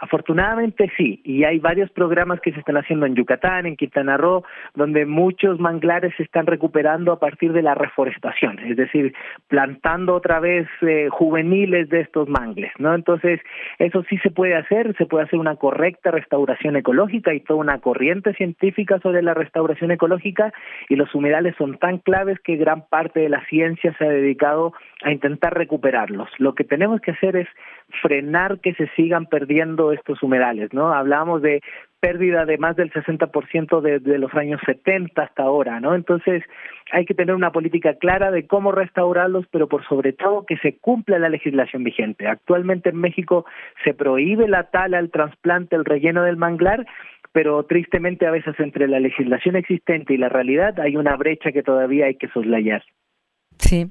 [0.00, 4.44] Afortunadamente sí, y hay varios programas que se están haciendo en Yucatán, en Quintana Roo,
[4.74, 9.12] donde muchos manglares se están recuperando a partir de la reforestación, es decir,
[9.48, 12.94] plantando otra vez eh, juveniles de estos mangles, ¿no?
[12.94, 13.40] Entonces,
[13.78, 17.80] eso sí se puede hacer, se puede hacer una correcta restauración ecológica y toda una
[17.80, 20.54] corriente científica sobre la restauración ecológica
[20.88, 24.72] y los humedales son tan claves que gran parte de la ciencia se ha dedicado
[25.02, 26.30] a intentar recuperarlos.
[26.38, 27.48] Lo que tenemos que hacer es
[28.02, 30.92] frenar que se sigan perdiendo estos humedales, ¿no?
[30.92, 31.60] Hablamos de
[32.00, 35.94] pérdida de más del 60% desde los años 70 hasta ahora, ¿no?
[35.94, 36.42] Entonces,
[36.92, 40.78] hay que tener una política clara de cómo restaurarlos, pero por sobre todo que se
[40.78, 42.26] cumpla la legislación vigente.
[42.26, 43.44] Actualmente en México
[43.84, 46.86] se prohíbe la tala, el trasplante, el relleno del manglar,
[47.32, 51.62] pero tristemente a veces entre la legislación existente y la realidad hay una brecha que
[51.62, 52.82] todavía hay que soslayar.
[53.58, 53.90] Sí.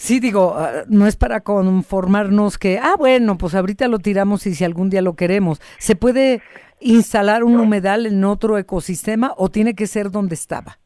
[0.00, 4.54] Sí, digo, ah, no es para conformarnos que, ah, bueno, pues ahorita lo tiramos y
[4.54, 5.60] si algún día lo queremos.
[5.80, 6.40] ¿Se puede
[6.78, 10.78] instalar un humedal en otro ecosistema o tiene que ser donde estaba?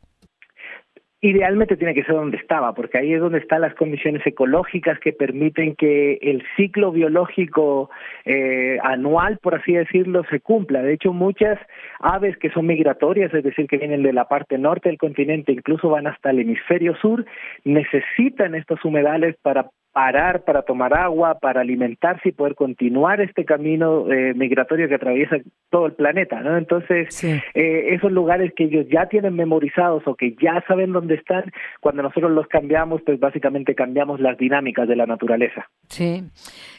[1.24, 5.12] Idealmente tiene que ser donde estaba, porque ahí es donde están las condiciones ecológicas que
[5.12, 7.90] permiten que el ciclo biológico
[8.24, 10.82] eh, anual, por así decirlo, se cumpla.
[10.82, 11.60] De hecho, muchas
[12.00, 15.90] aves que son migratorias, es decir, que vienen de la parte norte del continente, incluso
[15.90, 17.24] van hasta el hemisferio sur,
[17.62, 24.10] necesitan estos humedales para parar para tomar agua, para alimentarse y poder continuar este camino
[24.10, 25.36] eh, migratorio que atraviesa
[25.70, 26.56] todo el planeta, ¿no?
[26.56, 31.44] Entonces, eh, esos lugares que ellos ya tienen memorizados o que ya saben dónde están,
[31.80, 35.68] cuando nosotros los cambiamos, pues básicamente cambiamos las dinámicas de la naturaleza.
[35.88, 36.24] Sí.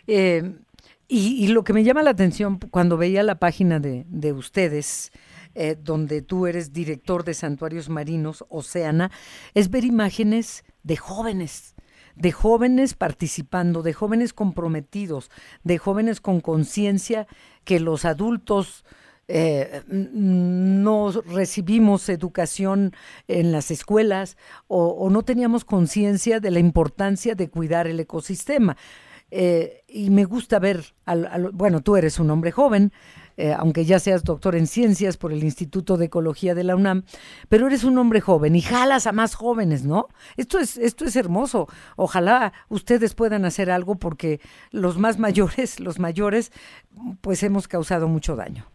[0.08, 0.42] Eh,
[1.08, 5.12] y, lo que me llama la atención cuando veía la página de, de ustedes,
[5.84, 9.12] donde tú eres director de santuarios marinos, Oceana,
[9.54, 11.73] es ver imágenes de jóvenes
[12.16, 15.30] de jóvenes participando, de jóvenes comprometidos,
[15.64, 17.28] de jóvenes con conciencia
[17.64, 18.84] que los adultos
[19.30, 22.94] eh, no recibimos educación
[23.30, 28.76] en las escuelas o, no teníamos conciencia de la importancia de cuidar el ecosistema.
[29.32, 32.92] Eh, y me gusta ver, al, bueno, tú eres un hombre joven,
[33.38, 37.04] eh, aunque ya seas doctor en ciencias por el Instituto de Ecología de la UNAM,
[37.50, 40.10] pero eres un hombre joven y jalas a más jóvenes, ¿no?
[40.38, 41.68] Esto es, esto es hermoso.
[41.96, 44.40] Ojalá ustedes puedan hacer algo porque
[44.72, 46.52] los más mayores, los mayores,
[47.22, 48.73] pues hemos causado mucho daño.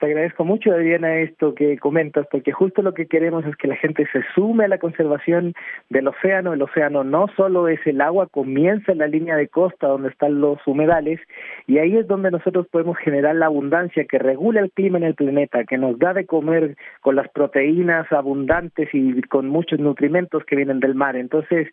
[0.00, 3.76] Te agradezco mucho, Adriana, esto que comentas, porque justo lo que queremos es que la
[3.76, 5.52] gente se sume a la conservación
[5.90, 6.54] del océano.
[6.54, 10.40] El océano no solo es el agua, comienza en la línea de costa donde están
[10.40, 11.20] los humedales,
[11.66, 15.14] y ahí es donde nosotros podemos generar la abundancia que regula el clima en el
[15.14, 20.56] planeta, que nos da de comer con las proteínas abundantes y con muchos nutrimentos que
[20.56, 21.14] vienen del mar.
[21.14, 21.68] Entonces,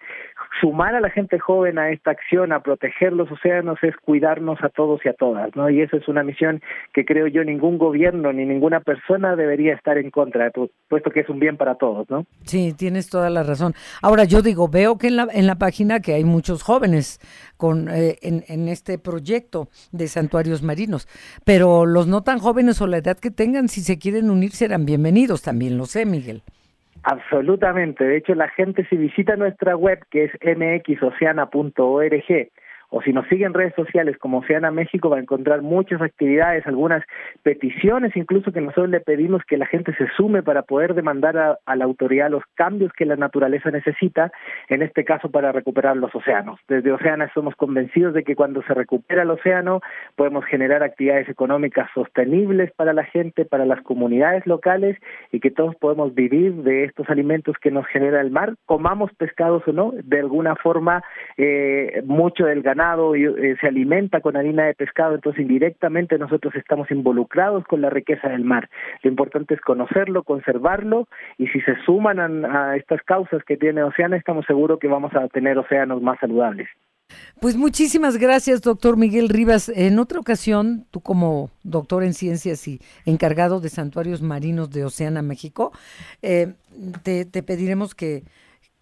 [0.60, 4.68] sumar a la gente joven a esta acción, a proteger los océanos, es cuidarnos a
[4.68, 5.70] todos y a todas, ¿no?
[5.70, 6.62] Y esa es una misión
[6.92, 10.52] que creo yo ningún gobierno ni ninguna persona debería estar en contra,
[10.88, 12.26] puesto que es un bien para todos, ¿no?
[12.44, 13.74] Sí, tienes toda la razón.
[14.02, 17.20] Ahora yo digo, veo que en la, en la página que hay muchos jóvenes
[17.58, 21.08] con eh, en, en este proyecto de santuarios marinos,
[21.46, 24.86] pero los no tan jóvenes o la edad que tengan, si se quieren unir, serán
[24.86, 26.42] bienvenidos también, lo sé, Miguel.
[27.04, 28.04] Absolutamente.
[28.04, 32.50] De hecho, la gente si visita nuestra web, que es mxoceana.org,
[32.90, 36.66] o si nos sigue en redes sociales como Oceana México, va a encontrar muchas actividades,
[36.66, 37.04] algunas
[37.44, 41.76] peticiones incluso que nosotros le pedimos que la gente se sume para poder demandar a,
[41.76, 44.32] la autoridad los cambios que la naturaleza necesita,
[44.70, 46.60] en este caso para recuperar los océanos.
[46.68, 49.82] Desde Oceana somos convencidos de que cuando se recupera el océano
[50.16, 54.98] podemos generar actividades económicas sostenibles para la gente, para las comunidades locales
[55.32, 59.64] y que todos podemos vivir de estos alimentos que nos genera el mar, comamos pescados
[59.68, 61.04] o no, de alguna forma
[61.38, 62.77] eh, mucho del ganado
[63.16, 68.30] eh, se alimenta con harina de pescado, entonces indirectamente nosotros estamos involucrados con la riqueza
[68.30, 68.70] del mar.
[69.04, 73.84] Lo importante es conocerlo, conservarlo y si se suman a, a estas causas que tiene
[73.84, 76.68] Oceana, estamos seguros que vamos a tener océanos más saludables.
[77.40, 79.70] Pues muchísimas gracias, doctor Miguel Rivas.
[79.70, 85.22] En otra ocasión, tú como doctor en ciencias y encargado de santuarios marinos de Oceana,
[85.22, 85.72] México,
[86.22, 86.54] eh,
[87.04, 88.24] te, pediremos que,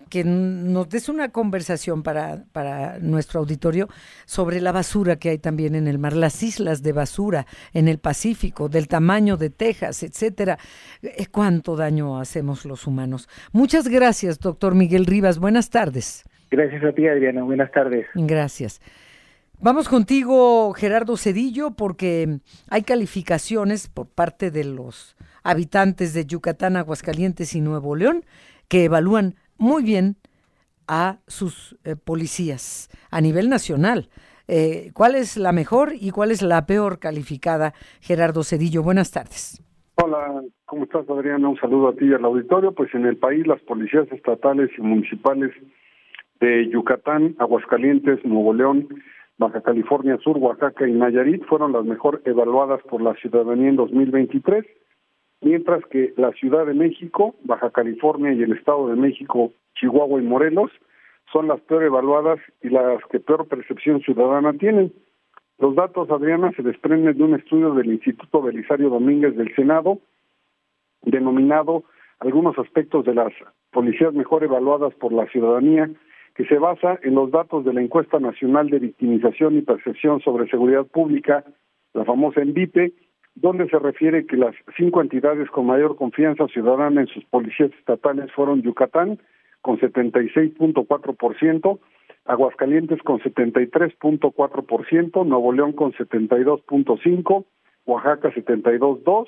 [0.09, 3.87] que nos des una conversación para, para nuestro auditorio
[4.25, 7.99] sobre la basura que hay también en el mar, las islas de basura en el
[7.99, 10.57] Pacífico, del tamaño de Texas, etcétera.
[11.01, 13.27] Eh, ¿Cuánto daño hacemos los humanos?
[13.51, 15.39] Muchas gracias, doctor Miguel Rivas.
[15.39, 16.23] Buenas tardes.
[16.51, 17.43] Gracias a ti, Adriana.
[17.43, 18.05] Buenas tardes.
[18.13, 18.81] Gracias.
[19.59, 22.39] Vamos contigo, Gerardo Cedillo, porque
[22.69, 28.25] hay calificaciones por parte de los habitantes de Yucatán, Aguascalientes y Nuevo León
[28.67, 30.15] que evalúan muy bien
[30.87, 34.09] a sus eh, policías a nivel nacional.
[34.47, 37.73] Eh, ¿Cuál es la mejor y cuál es la peor calificada?
[38.01, 39.61] Gerardo Cedillo, buenas tardes.
[39.95, 41.49] Hola, ¿cómo estás, Adriana?
[41.49, 42.73] Un saludo a ti y al auditorio.
[42.73, 45.51] Pues en el país las policías estatales y municipales
[46.39, 48.87] de Yucatán, Aguascalientes, Nuevo León,
[49.37, 54.65] Baja California Sur, Oaxaca y Nayarit fueron las mejor evaluadas por la ciudadanía en 2023,
[55.41, 60.25] mientras que la Ciudad de México, Baja California y el Estado de México, Chihuahua y
[60.25, 60.71] Morelos
[61.31, 64.93] son las peor evaluadas y las que peor percepción ciudadana tienen.
[65.57, 69.99] Los datos, Adriana, se desprenden de un estudio del Instituto Belisario Domínguez del Senado,
[71.03, 71.83] denominado
[72.19, 73.33] Algunos aspectos de las
[73.71, 75.89] policías mejor evaluadas por la ciudadanía
[76.33, 80.49] que se basa en los datos de la encuesta nacional de victimización y percepción sobre
[80.49, 81.43] seguridad pública,
[81.93, 82.93] la famosa ENVIPE,
[83.35, 88.31] donde se refiere que las cinco entidades con mayor confianza ciudadana en sus policías estatales
[88.31, 89.19] fueron Yucatán,
[89.61, 91.79] con 76.4%,
[92.25, 97.45] Aguascalientes con 73.4%, Nuevo León con 72.5%,
[97.85, 99.27] Oaxaca 72.2%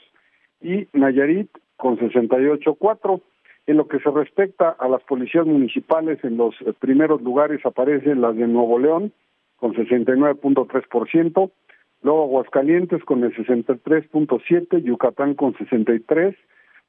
[0.61, 3.21] y Nayarit con 68.4%.
[3.67, 8.21] En lo que se respecta a las policías municipales, en los eh, primeros lugares aparecen
[8.21, 9.11] las de Nuevo León
[9.57, 11.51] con 69.3%,
[12.01, 16.35] luego Aguascalientes con el 63.7%, Yucatán con 63%,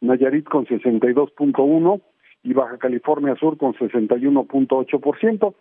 [0.01, 2.01] Nayarit con 62.1%
[2.45, 5.55] y Baja California Sur con 61.8%.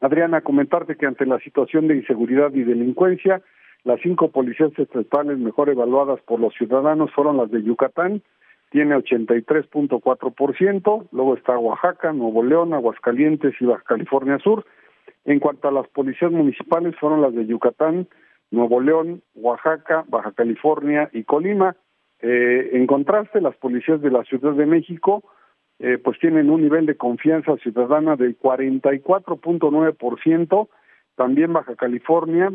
[0.00, 3.42] Adriana, comentarte que ante la situación de inseguridad y delincuencia,
[3.84, 8.22] las cinco policías estatales mejor evaluadas por los ciudadanos fueron las de Yucatán,
[8.70, 14.66] tiene 83.4%, luego está Oaxaca, Nuevo León, Aguascalientes y Baja California Sur.
[15.24, 18.08] En cuanto a las policías municipales, fueron las de Yucatán,
[18.50, 21.76] Nuevo León, Oaxaca, Baja California y Colima.
[22.20, 25.22] Eh, en contraste, las policías de la Ciudad de México,
[25.78, 30.68] eh, pues tienen un nivel de confianza ciudadana del 44.9%,
[31.16, 32.50] también Baja California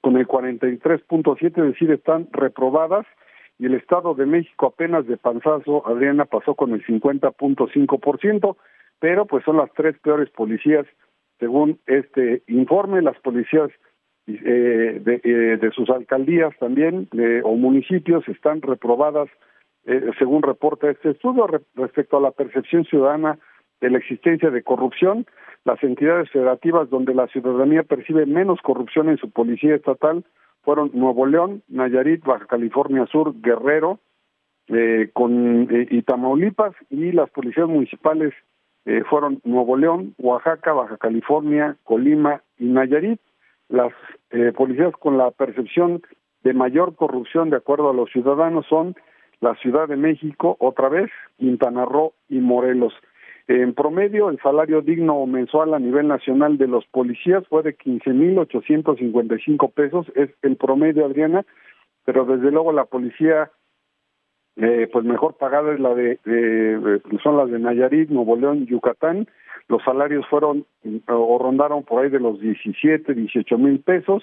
[0.00, 3.04] con el 43.7%, es decir, están reprobadas
[3.58, 8.56] y el Estado de México apenas de panzazo, Adriana pasó con el 50.5%,
[8.98, 10.86] pero pues son las tres peores policías
[11.38, 13.70] según este informe, las policías
[14.26, 17.08] eh, de, eh, de, sus alcaldías también
[17.42, 19.28] o municipios están reprobadas
[19.86, 23.38] eh, según reporta este estudio respecto a la percepción ciudadana
[23.80, 25.26] de la existencia de corrupción,
[25.64, 30.24] las entidades federativas donde la ciudadanía percibe menos corrupción en su policía estatal
[30.62, 34.00] fueron Nuevo León, Nayarit, Baja California Sur, Guerrero,
[34.68, 38.32] eh, con eh, y Tamaulipas y las policías municipales
[38.86, 43.20] eh, fueron Nuevo León, Oaxaca, Baja California, Colima y Nayarit.
[43.74, 43.92] Las
[44.30, 46.00] eh, policías con la percepción
[46.44, 48.94] de mayor corrupción de acuerdo a los ciudadanos son
[49.40, 52.94] la Ciudad de México, otra vez, Quintana Roo y Morelos.
[53.48, 59.72] En promedio, el salario digno mensual a nivel nacional de los policías fue de 15.855
[59.72, 61.44] pesos, es el promedio, Adriana,
[62.04, 63.50] pero desde luego la policía
[64.56, 66.18] eh, pues mejor pagada es la de,
[67.22, 69.26] son las de Nayarit, Nuevo León, Yucatán.
[69.68, 70.66] Los salarios fueron
[71.08, 74.22] o rondaron por ahí de los 17, 18 mil pesos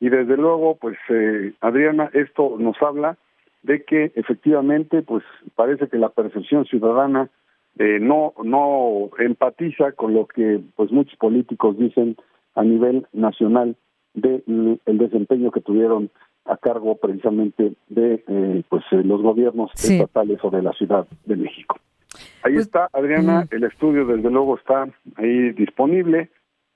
[0.00, 3.18] y desde luego, pues eh, Adriana, esto nos habla
[3.62, 5.24] de que efectivamente, pues
[5.56, 7.28] parece que la percepción ciudadana
[7.78, 12.16] eh, no no empatiza con lo que pues muchos políticos dicen
[12.54, 13.76] a nivel nacional
[14.14, 16.10] del desempeño que tuvieron
[16.48, 21.36] a cargo precisamente de eh, pues eh, los gobiernos estatales o de la Ciudad de
[21.36, 21.78] México.
[22.42, 23.54] Ahí pues, está, Adriana, mm.
[23.54, 26.30] el estudio desde luego está ahí disponible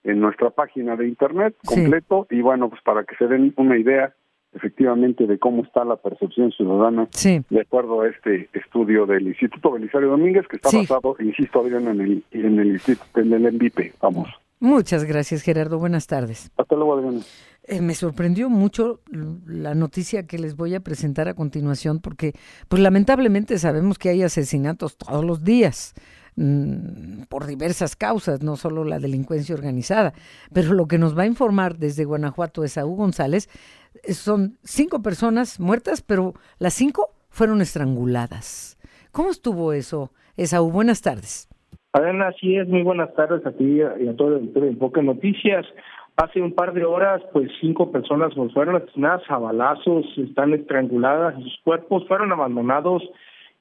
[0.04, 4.14] en nuestra página de internet completo y bueno, pues para que se den una idea
[4.52, 10.10] efectivamente de cómo está la percepción ciudadana de acuerdo a este estudio del Instituto Belisario
[10.10, 12.80] Domínguez que está basado, insisto, Adriana, en el en el
[13.14, 14.28] en el MVP, vamos.
[14.60, 15.78] Muchas gracias, Gerardo.
[15.78, 16.52] Buenas tardes.
[16.56, 17.20] Hasta luego, Adriana.
[17.64, 19.00] Eh, me sorprendió mucho
[19.46, 22.32] la noticia que les voy a presentar a continuación porque,
[22.68, 25.94] pues lamentablemente sabemos que hay asesinatos todos los días
[26.34, 30.12] mm, por diversas causas, no solo la delincuencia organizada.
[30.52, 33.48] Pero lo que nos va a informar desde Guanajuato Esaú González
[34.02, 38.76] eh, son cinco personas muertas, pero las cinco fueron estranguladas.
[39.12, 40.72] ¿Cómo estuvo eso, Esaú?
[40.72, 41.48] Buenas tardes.
[41.92, 42.66] Adriana, así es.
[42.68, 45.66] Muy buenas tardes a ti y a todo el de Enfoque Noticias.
[46.16, 51.58] Hace un par de horas, pues cinco personas fueron asesinadas a balazos, están estranguladas sus
[51.64, 53.02] cuerpos fueron abandonados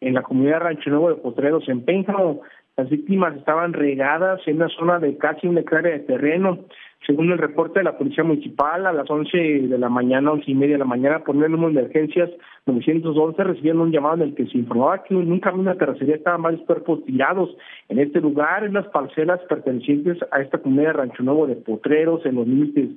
[0.02, 2.42] en la comunidad Rancho Nuevo de Potreros, en Pénjamo.
[2.82, 6.66] Las víctimas estaban regadas en una zona de casi una hectárea de terreno.
[7.06, 10.56] Según el reporte de la Policía Municipal, a las 11 de la mañana, once y
[10.56, 12.32] media de la mañana, por medio de emergencias
[12.66, 16.16] 911 recibieron un llamado en el que se informaba que en un camino de terracería
[16.16, 17.56] estaban varios cuerpos tirados
[17.88, 22.26] en este lugar, en las parcelas pertenecientes a esta comunidad de Rancho Nuevo de Potreros,
[22.26, 22.90] en los límites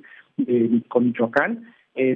[0.47, 1.63] eh, con Michoacán.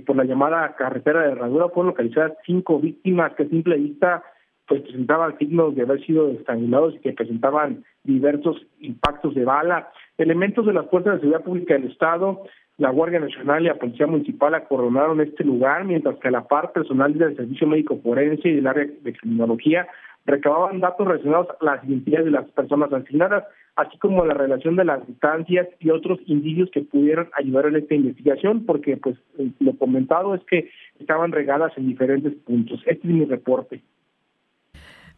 [0.07, 4.24] Por la llamada carretera de herradura fueron localizadas cinco víctimas que a simple vista
[4.70, 9.89] pues presentaban signos de haber sido estrangulados y que presentaban diversos impactos de bala.
[10.20, 12.43] Elementos de las fuerzas de seguridad pública del Estado,
[12.78, 17.17] la Guardia Nacional y la Policía Municipal acoronaron este lugar, mientras que la par personal
[17.17, 19.88] del Servicio Médico Forense y del área de criminología
[20.26, 23.45] recababan datos relacionados a las identidades de las personas asesinadas,
[23.76, 27.95] así como la relación de las distancias y otros indicios que pudieran ayudar en esta
[27.95, 29.17] investigación, porque pues
[29.59, 32.80] lo comentado es que estaban regadas en diferentes puntos.
[32.86, 33.82] Este es mi reporte.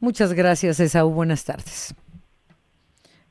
[0.01, 1.11] Muchas gracias, Esaú.
[1.11, 1.93] Buenas tardes.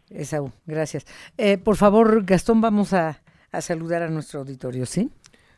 [0.08, 1.04] Esaú, gracias.
[1.36, 3.20] Eh, por favor, Gastón, vamos a,
[3.60, 5.10] saludar a nuestro auditorio, ¿sí?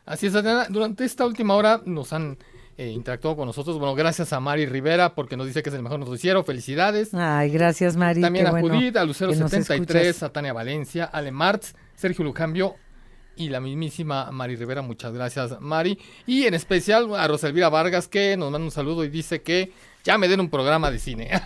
[0.05, 0.65] Así es, Adriana.
[0.69, 2.39] Durante esta última hora nos han
[2.77, 3.77] eh, interactuado con nosotros.
[3.77, 6.43] Bueno, gracias a Mari Rivera porque nos dice que es el mejor noticiero.
[6.43, 7.13] Felicidades.
[7.13, 8.19] Ay, gracias, Mari.
[8.19, 12.75] También a Judith, a Lucero73, a Tania Valencia, a Ale Martz, Sergio Lucambio
[13.35, 14.81] y la mismísima Mari Rivera.
[14.81, 15.97] Muchas gracias, Mari.
[16.25, 19.71] Y en especial a Rosalvira Vargas que nos manda un saludo y dice que
[20.03, 21.29] ya me den un programa de cine.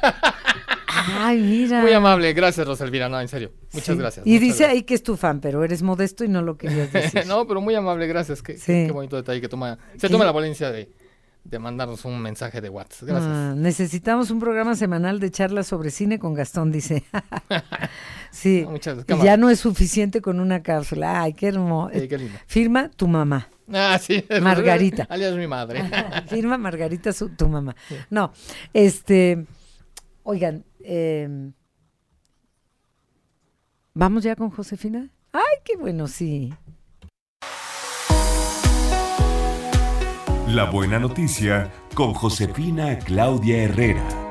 [0.87, 1.81] Ay, mira.
[1.81, 3.51] Muy amable, gracias Rosalvira, no, en serio.
[3.73, 4.25] Muchas gracias.
[4.25, 7.25] Y dice ahí que es tu fan, pero eres modesto y no lo querías decir.
[7.27, 8.41] no, pero muy amable, gracias.
[8.41, 10.89] Qué, qué bonito detalle que toma, se toma la valencia de,
[11.49, 13.07] de mandarnos un mensaje de WhatsApp.
[13.07, 13.31] Gracias.
[13.31, 17.03] Ah, necesitamos un programa semanal de charlas sobre cine con Gastón, dice.
[18.31, 18.65] sí.
[18.69, 19.23] Muchas gracias.
[19.23, 21.21] Ya no es suficiente con una cápsula.
[21.21, 21.91] Ay, qué hermoso.
[21.93, 22.37] qué lindo.
[22.47, 23.49] Firma tu mamá.
[23.73, 24.25] Ah, sí.
[24.41, 25.03] Margarita.
[25.09, 25.83] Alias mi madre.
[26.27, 27.75] Firma Margarita, su, tu mamá.
[28.09, 28.31] No,
[28.73, 29.45] este,
[30.23, 31.51] oigan, eh,
[33.93, 35.09] ¿vamos ya con Josefina?
[35.31, 36.53] Ay, qué bueno, sí.
[40.47, 44.26] La buena noticia con Josefina Claudia Herrera.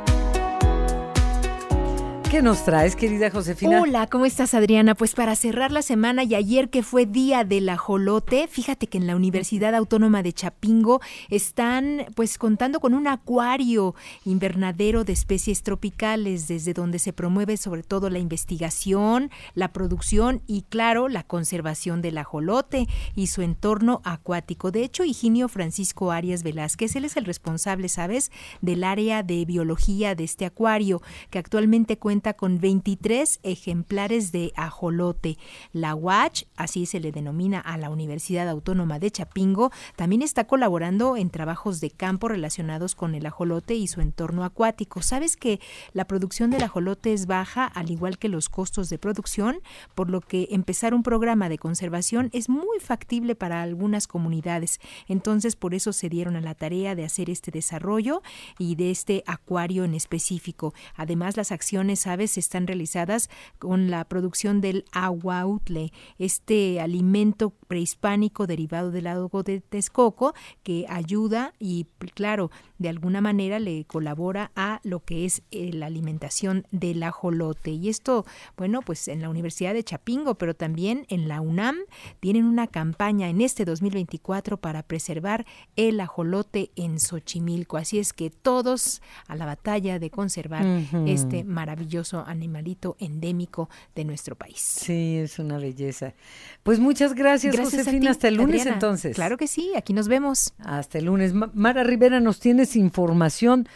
[2.30, 3.80] ¿Qué nos traes, querida Josefina?
[3.80, 4.96] Hola, ¿cómo estás, Adriana?
[4.96, 9.06] Pues para cerrar la semana y ayer que fue Día del Ajolote, fíjate que en
[9.06, 11.00] la Universidad Autónoma de Chapingo
[11.30, 17.84] están pues contando con un acuario invernadero de especies tropicales, desde donde se promueve sobre
[17.84, 24.72] todo la investigación, la producción y, claro, la conservación del ajolote y su entorno acuático.
[24.72, 30.16] De hecho, Higinio Francisco Arias Velázquez, él es el responsable, ¿sabes?, del área de biología
[30.16, 31.00] de este acuario,
[31.30, 35.38] que actualmente cuenta con 23 ejemplares de ajolote.
[35.72, 41.16] La UACH, así se le denomina a la Universidad Autónoma de Chapingo, también está colaborando
[41.16, 45.02] en trabajos de campo relacionados con el ajolote y su entorno acuático.
[45.02, 45.60] ¿Sabes que
[45.92, 49.60] la producción del ajolote es baja, al igual que los costos de producción?
[49.94, 54.80] Por lo que empezar un programa de conservación es muy factible para algunas comunidades.
[55.08, 58.22] Entonces, por eso se dieron a la tarea de hacer este desarrollo
[58.58, 60.74] y de este acuario en específico.
[60.94, 63.28] Además, las acciones aves están realizadas
[63.58, 71.52] con la producción del aguautle, este alimento prehispánico derivado del agua de Texcoco que ayuda
[71.58, 77.02] y claro, de alguna manera le colabora a lo que es eh, la alimentación del
[77.02, 77.70] ajolote.
[77.70, 78.24] Y esto,
[78.56, 81.76] bueno, pues en la Universidad de Chapingo, pero también en la UNAM
[82.20, 85.46] tienen una campaña en este 2024 para preservar
[85.76, 87.76] el ajolote en Xochimilco.
[87.76, 90.64] Así es que todos a la batalla de conservar
[91.06, 94.60] este maravilloso maravilloso animalito endémico de nuestro país.
[94.60, 96.14] Sí, es una belleza.
[96.62, 98.10] Pues muchas gracias, Josefina.
[98.10, 99.14] Hasta el lunes entonces.
[99.14, 100.52] Claro que sí, aquí nos vemos.
[100.58, 101.32] Hasta el lunes.
[101.32, 103.66] Mara Rivera, nos tienes información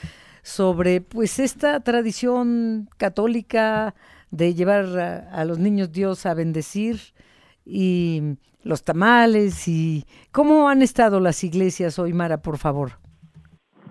[0.42, 3.94] sobre pues esta tradición católica
[4.30, 4.86] de llevar
[5.32, 7.00] a, los niños Dios a bendecir
[7.64, 12.99] y los tamales y cómo han estado las iglesias hoy, Mara, por favor.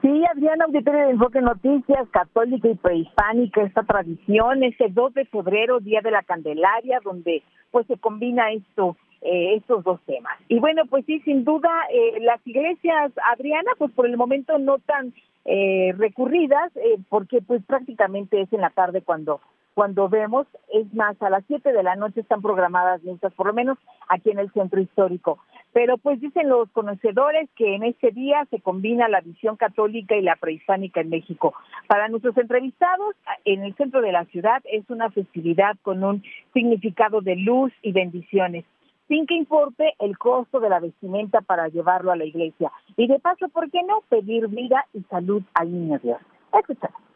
[0.01, 5.81] Sí, Adriana, auditorio de Enfoque Noticias, católica y prehispánica, esta tradición, ese 2 de febrero,
[5.81, 10.37] Día de la Candelaria, donde pues se combina esto, eh, estos dos temas.
[10.47, 14.79] Y bueno, pues sí, sin duda, eh, las iglesias, Adriana, pues por el momento no
[14.79, 16.71] tan eh, recurridas,
[17.09, 19.41] porque pues prácticamente es en la tarde cuando
[19.79, 23.53] cuando vemos, es más, a las 7 de la noche están programadas misas, por lo
[23.53, 23.77] menos
[24.09, 25.39] aquí en el centro histórico.
[25.71, 30.21] Pero pues dicen los conocedores que en ese día se combina la visión católica y
[30.21, 31.53] la prehispánica en México.
[31.87, 33.15] Para nuestros entrevistados,
[33.45, 37.93] en el centro de la ciudad es una festividad con un significado de luz y
[37.93, 38.65] bendiciones
[39.07, 42.69] sin que importe el costo de la vestimenta para llevarlo a la iglesia.
[42.97, 46.19] Y de paso, ¿por qué no pedir vida y salud al niño Dios?
[46.53, 47.08] Escuchamos.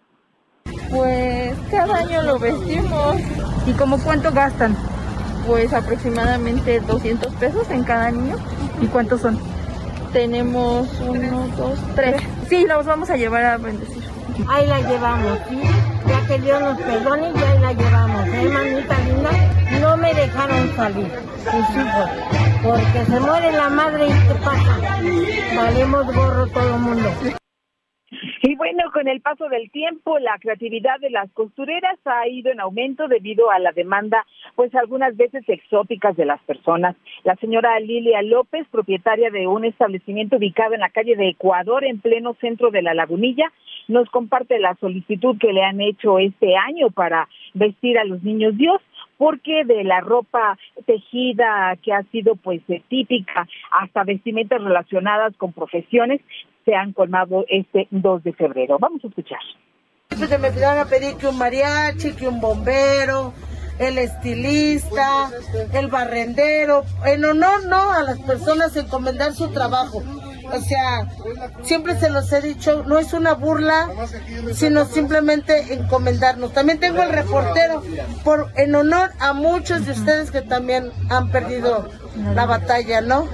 [0.94, 3.16] Pues cada año lo vestimos.
[3.66, 4.78] ¿Y como cuánto gastan?
[5.48, 8.36] Pues aproximadamente 200 pesos en cada niño.
[8.80, 9.40] ¿Y cuántos son?
[10.12, 12.22] Tenemos uno, dos, tres.
[12.48, 14.04] Sí, los vamos a llevar a bendecir.
[14.48, 15.60] Ahí la llevamos, ¿sí?
[16.08, 18.28] Ya que Dios nos perdone, ya ahí la llevamos.
[18.28, 19.32] ¿Eh, manita linda?
[19.82, 21.12] No me dejaron salir,
[21.54, 22.10] mis hijos.
[22.62, 24.78] Porque se muere la madre y ¿qué pasa?
[25.56, 27.10] Valemos gorro todo el mundo.
[28.42, 32.60] Y bueno, con el paso del tiempo, la creatividad de las costureras ha ido en
[32.60, 36.96] aumento debido a la demanda, pues algunas veces exóticas de las personas.
[37.24, 42.00] La señora Lilia López, propietaria de un establecimiento ubicado en la calle de Ecuador, en
[42.00, 43.52] pleno centro de la Lagunilla,
[43.88, 48.58] nos comparte la solicitud que le han hecho este año para vestir a los niños
[48.58, 48.82] Dios
[49.18, 56.22] porque de la ropa tejida que ha sido pues típica hasta vestimentas relacionadas con profesiones
[56.66, 58.78] se han colmado este 2 de febrero.
[58.80, 59.40] Vamos a escuchar.
[60.10, 63.34] Pues me van a pedir que un mariachi, que un bombero,
[63.80, 65.30] el estilista,
[65.74, 70.04] el barrendero, en honor no a las personas encomendar su trabajo.
[70.52, 71.08] O sea,
[71.62, 73.90] siempre se los he dicho, no es una burla,
[74.54, 76.54] sino simplemente encomendarnos.
[76.54, 77.82] También tengo el reportero,
[78.24, 81.90] por en honor a muchos de ustedes que también han perdido
[82.36, 83.28] la batalla, ¿no?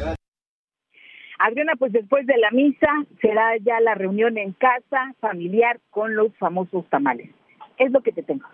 [1.39, 2.87] Adriana, pues después de la misa
[3.21, 7.29] será ya la reunión en casa familiar con los famosos tamales.
[7.77, 8.45] Es lo que te tengo.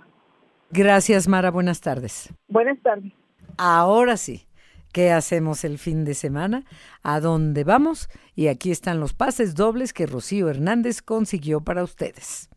[0.69, 1.49] Gracias, Mara.
[1.49, 2.31] Buenas tardes.
[2.47, 3.11] Buenas tardes.
[3.57, 4.45] Ahora sí,
[4.93, 6.63] ¿qué hacemos el fin de semana?
[7.01, 8.07] ¿A dónde vamos?
[8.35, 12.49] Y aquí están los pases dobles que Rocío Hernández consiguió para ustedes.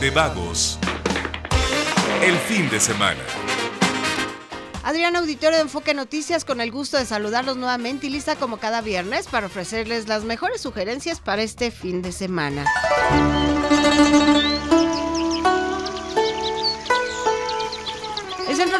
[0.00, 0.78] De vagos.
[2.22, 3.20] El fin de semana.
[4.82, 8.80] Adriana Auditorio de Enfoque Noticias, con el gusto de saludarlos nuevamente y lista como cada
[8.80, 12.64] viernes para ofrecerles las mejores sugerencias para este fin de semana.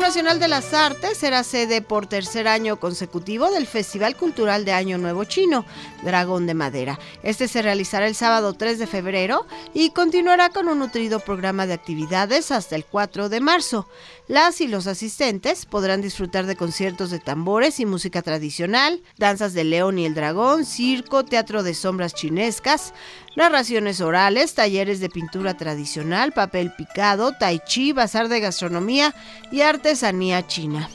[0.01, 4.73] Centro Nacional de las Artes será sede por tercer año consecutivo del Festival Cultural de
[4.73, 5.67] Año Nuevo Chino,
[6.03, 6.99] Dragón de Madera.
[7.23, 11.75] Este se realizará el sábado 3 de febrero y continuará con un nutrido programa de
[11.75, 13.87] actividades hasta el 4 de marzo.
[14.27, 19.65] Las y los asistentes podrán disfrutar de conciertos de tambores y música tradicional, danzas de
[19.65, 22.95] león y el dragón, circo, teatro de sombras chinescas,
[23.37, 29.15] narraciones orales, talleres de pintura tradicional, papel picado, tai chi, bazar de gastronomía
[29.51, 30.89] y artesanía china.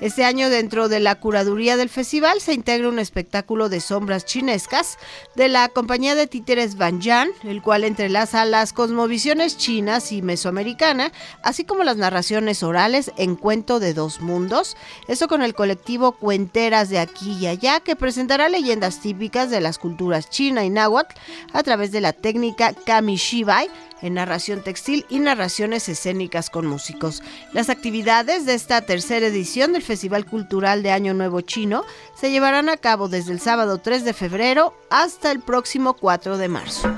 [0.00, 4.96] Este año dentro de la curaduría del festival se integra un espectáculo de sombras chinescas
[5.36, 11.64] de la compañía de títeres Banyan, el cual entrelaza las cosmovisiones chinas y mesoamericana, así
[11.64, 14.74] como las narraciones orales en Cuento de Dos Mundos,
[15.06, 19.76] eso con el colectivo Cuenteras de aquí y allá, que presentará leyendas típicas de las
[19.76, 21.14] culturas china y náhuatl
[21.52, 23.68] a través de la técnica Kamishibai,
[24.02, 27.22] en narración textil y narraciones escénicas con músicos.
[27.52, 31.84] Las actividades de esta tercera edición del Festival Cultural de Año Nuevo Chino
[32.14, 36.46] se llevarán a cabo desde el sábado 3 de febrero hasta el próximo 4 de
[36.46, 36.94] marzo.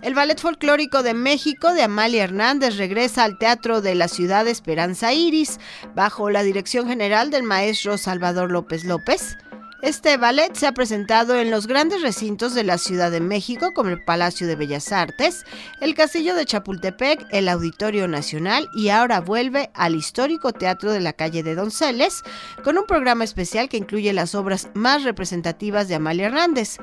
[0.00, 5.12] El Ballet Folclórico de México de Amalia Hernández regresa al Teatro de la Ciudad Esperanza
[5.12, 5.60] Iris,
[5.94, 9.36] bajo la dirección general del maestro Salvador López López.
[9.82, 13.90] Este ballet se ha presentado en los grandes recintos de la Ciudad de México, como
[13.90, 15.44] el Palacio de Bellas Artes,
[15.80, 21.14] el Castillo de Chapultepec, el Auditorio Nacional y ahora vuelve al histórico Teatro de la
[21.14, 22.22] Calle de Donceles,
[22.62, 26.76] con un programa especial que incluye las obras más representativas de Amalia Hernández.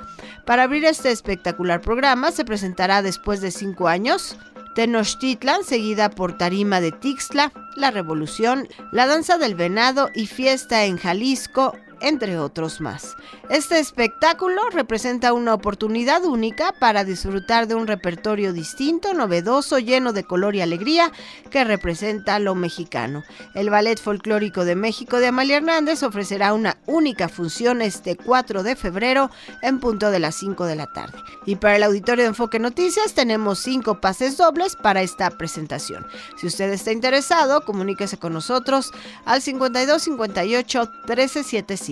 [0.45, 4.37] Para abrir este espectacular programa se presentará después de cinco años
[4.75, 10.97] Tenochtitlan, seguida por Tarima de Tixla, La Revolución, La Danza del Venado y Fiesta en
[10.97, 13.15] Jalisco, entre otros más.
[13.49, 20.23] Este espectáculo representa una oportunidad única para disfrutar de un repertorio distinto, novedoso, lleno de
[20.23, 21.11] color y alegría
[21.49, 23.23] que representa lo mexicano.
[23.55, 28.75] El Ballet Folclórico de México de Amalia Hernández ofrecerá una única función este 4 de
[28.75, 29.29] febrero
[29.61, 31.17] en punto de las 5 de la tarde.
[31.45, 36.05] Y para el auditorio de Enfoque Noticias tenemos 5 pases dobles para esta presentación.
[36.37, 38.91] Si usted está interesado, comuníquese con nosotros
[39.25, 39.89] al 5258 1375.
[39.89, 41.88] 52 58 13 75.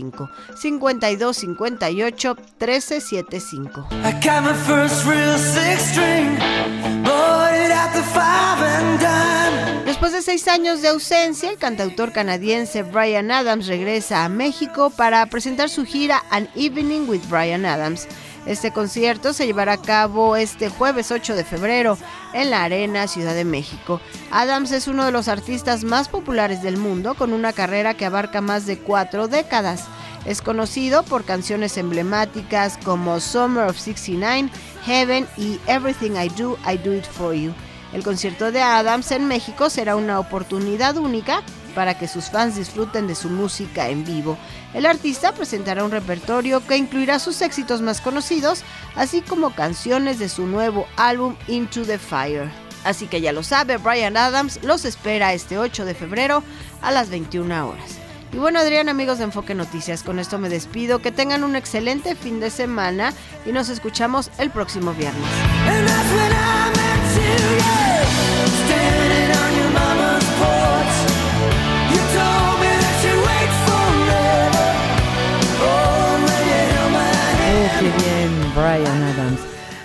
[9.85, 15.25] Después de seis años de ausencia, el cantautor canadiense Brian Adams regresa a México para
[15.25, 18.07] presentar su gira An Evening with Brian Adams.
[18.47, 21.97] Este concierto se llevará a cabo este jueves 8 de febrero
[22.33, 23.99] en la Arena Ciudad de México.
[24.31, 28.39] Adams es uno de los artistas más populares del mundo con una carrera que abarca
[28.39, 29.83] más de cuatro décadas.
[30.25, 34.49] Es conocido por canciones emblemáticas como Summer of 69,
[34.85, 37.53] Heaven y Everything I Do, I Do It For You.
[37.91, 41.43] El concierto de Adams en México será una oportunidad única
[41.77, 44.35] para que sus fans disfruten de su música en vivo.
[44.73, 48.63] El artista presentará un repertorio que incluirá sus éxitos más conocidos,
[48.95, 52.49] así como canciones de su nuevo álbum Into the Fire.
[52.83, 56.41] Así que ya lo sabe, Brian Adams los espera este 8 de febrero
[56.81, 57.99] a las 21 horas.
[58.33, 60.97] Y bueno, Adrián, amigos de Enfoque Noticias, con esto me despido.
[61.03, 63.13] Que tengan un excelente fin de semana
[63.45, 65.29] y nos escuchamos el próximo viernes.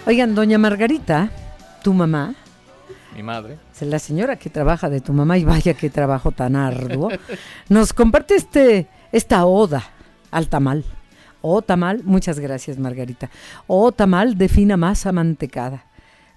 [0.05, 1.31] Oigan, doña Margarita,
[1.85, 2.35] tu mamá,
[3.15, 3.59] mi madre.
[3.73, 7.09] Es la señora que trabaja de tu mamá y vaya qué trabajo tan arduo.
[7.69, 9.85] Nos comparte este, esta oda
[10.33, 10.85] al tamal.
[11.41, 13.31] O oh, tamal, muchas gracias Margarita.
[13.67, 15.85] O oh, tamal de fina masa mantecada,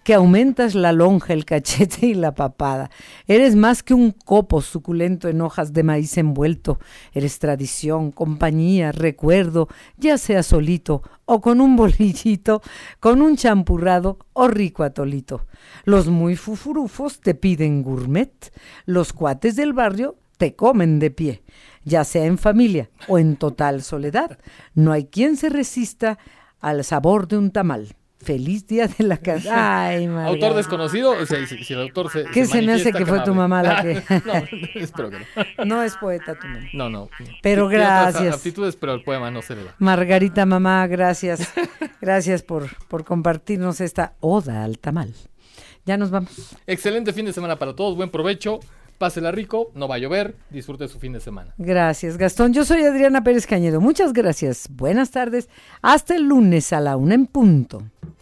[0.06, 2.92] que aumentas la lonja, el cachete y la papada.
[3.26, 6.80] Eres más que un copo suculento en hojas de maíz envuelto.
[7.12, 12.62] Eres tradición, compañía, recuerdo, ya sea solito o con un bolillito,
[13.00, 15.48] con un champurrado o rico atolito.
[15.86, 18.54] Los muy fufurufos te piden gourmet,
[18.86, 21.42] los cuates del barrio te comen de pie,
[21.84, 24.38] ya sea en familia o en total soledad.
[24.76, 26.20] No hay quien se resista
[26.62, 27.96] al sabor de un tamal.
[28.26, 29.86] Feliz día de la casa.
[29.86, 32.26] Ay, Autor desconocido, o sea, si, el autor se.
[32.26, 34.02] ¿Qué se, me hace que fue tu mamá la que.?
[34.26, 34.34] no,
[34.82, 35.66] espero que no.
[35.66, 36.66] No es poeta tu mamá.
[36.74, 37.10] No, no.
[37.44, 38.36] Pero gracias.
[38.36, 39.76] aptitudes, pero el poema no se le da.
[39.78, 41.54] Margarita, mamá, gracias.
[42.02, 45.14] Gracias por, por compartirnos esta oda al tamal.
[45.86, 46.56] Ya nos vamos.
[46.66, 47.96] Excelente fin de semana para todos.
[47.96, 48.60] Buen provecho.
[48.98, 51.54] Pásela rico, no va a llover, disfrute su fin de semana.
[51.58, 52.54] Gracias, Gastón.
[52.54, 53.82] Yo soy Adriana Pérez Cañedo.
[53.82, 54.70] Muchas gracias.
[54.70, 55.50] Buenas tardes.
[55.82, 57.84] Hasta el lunes a la una en punto.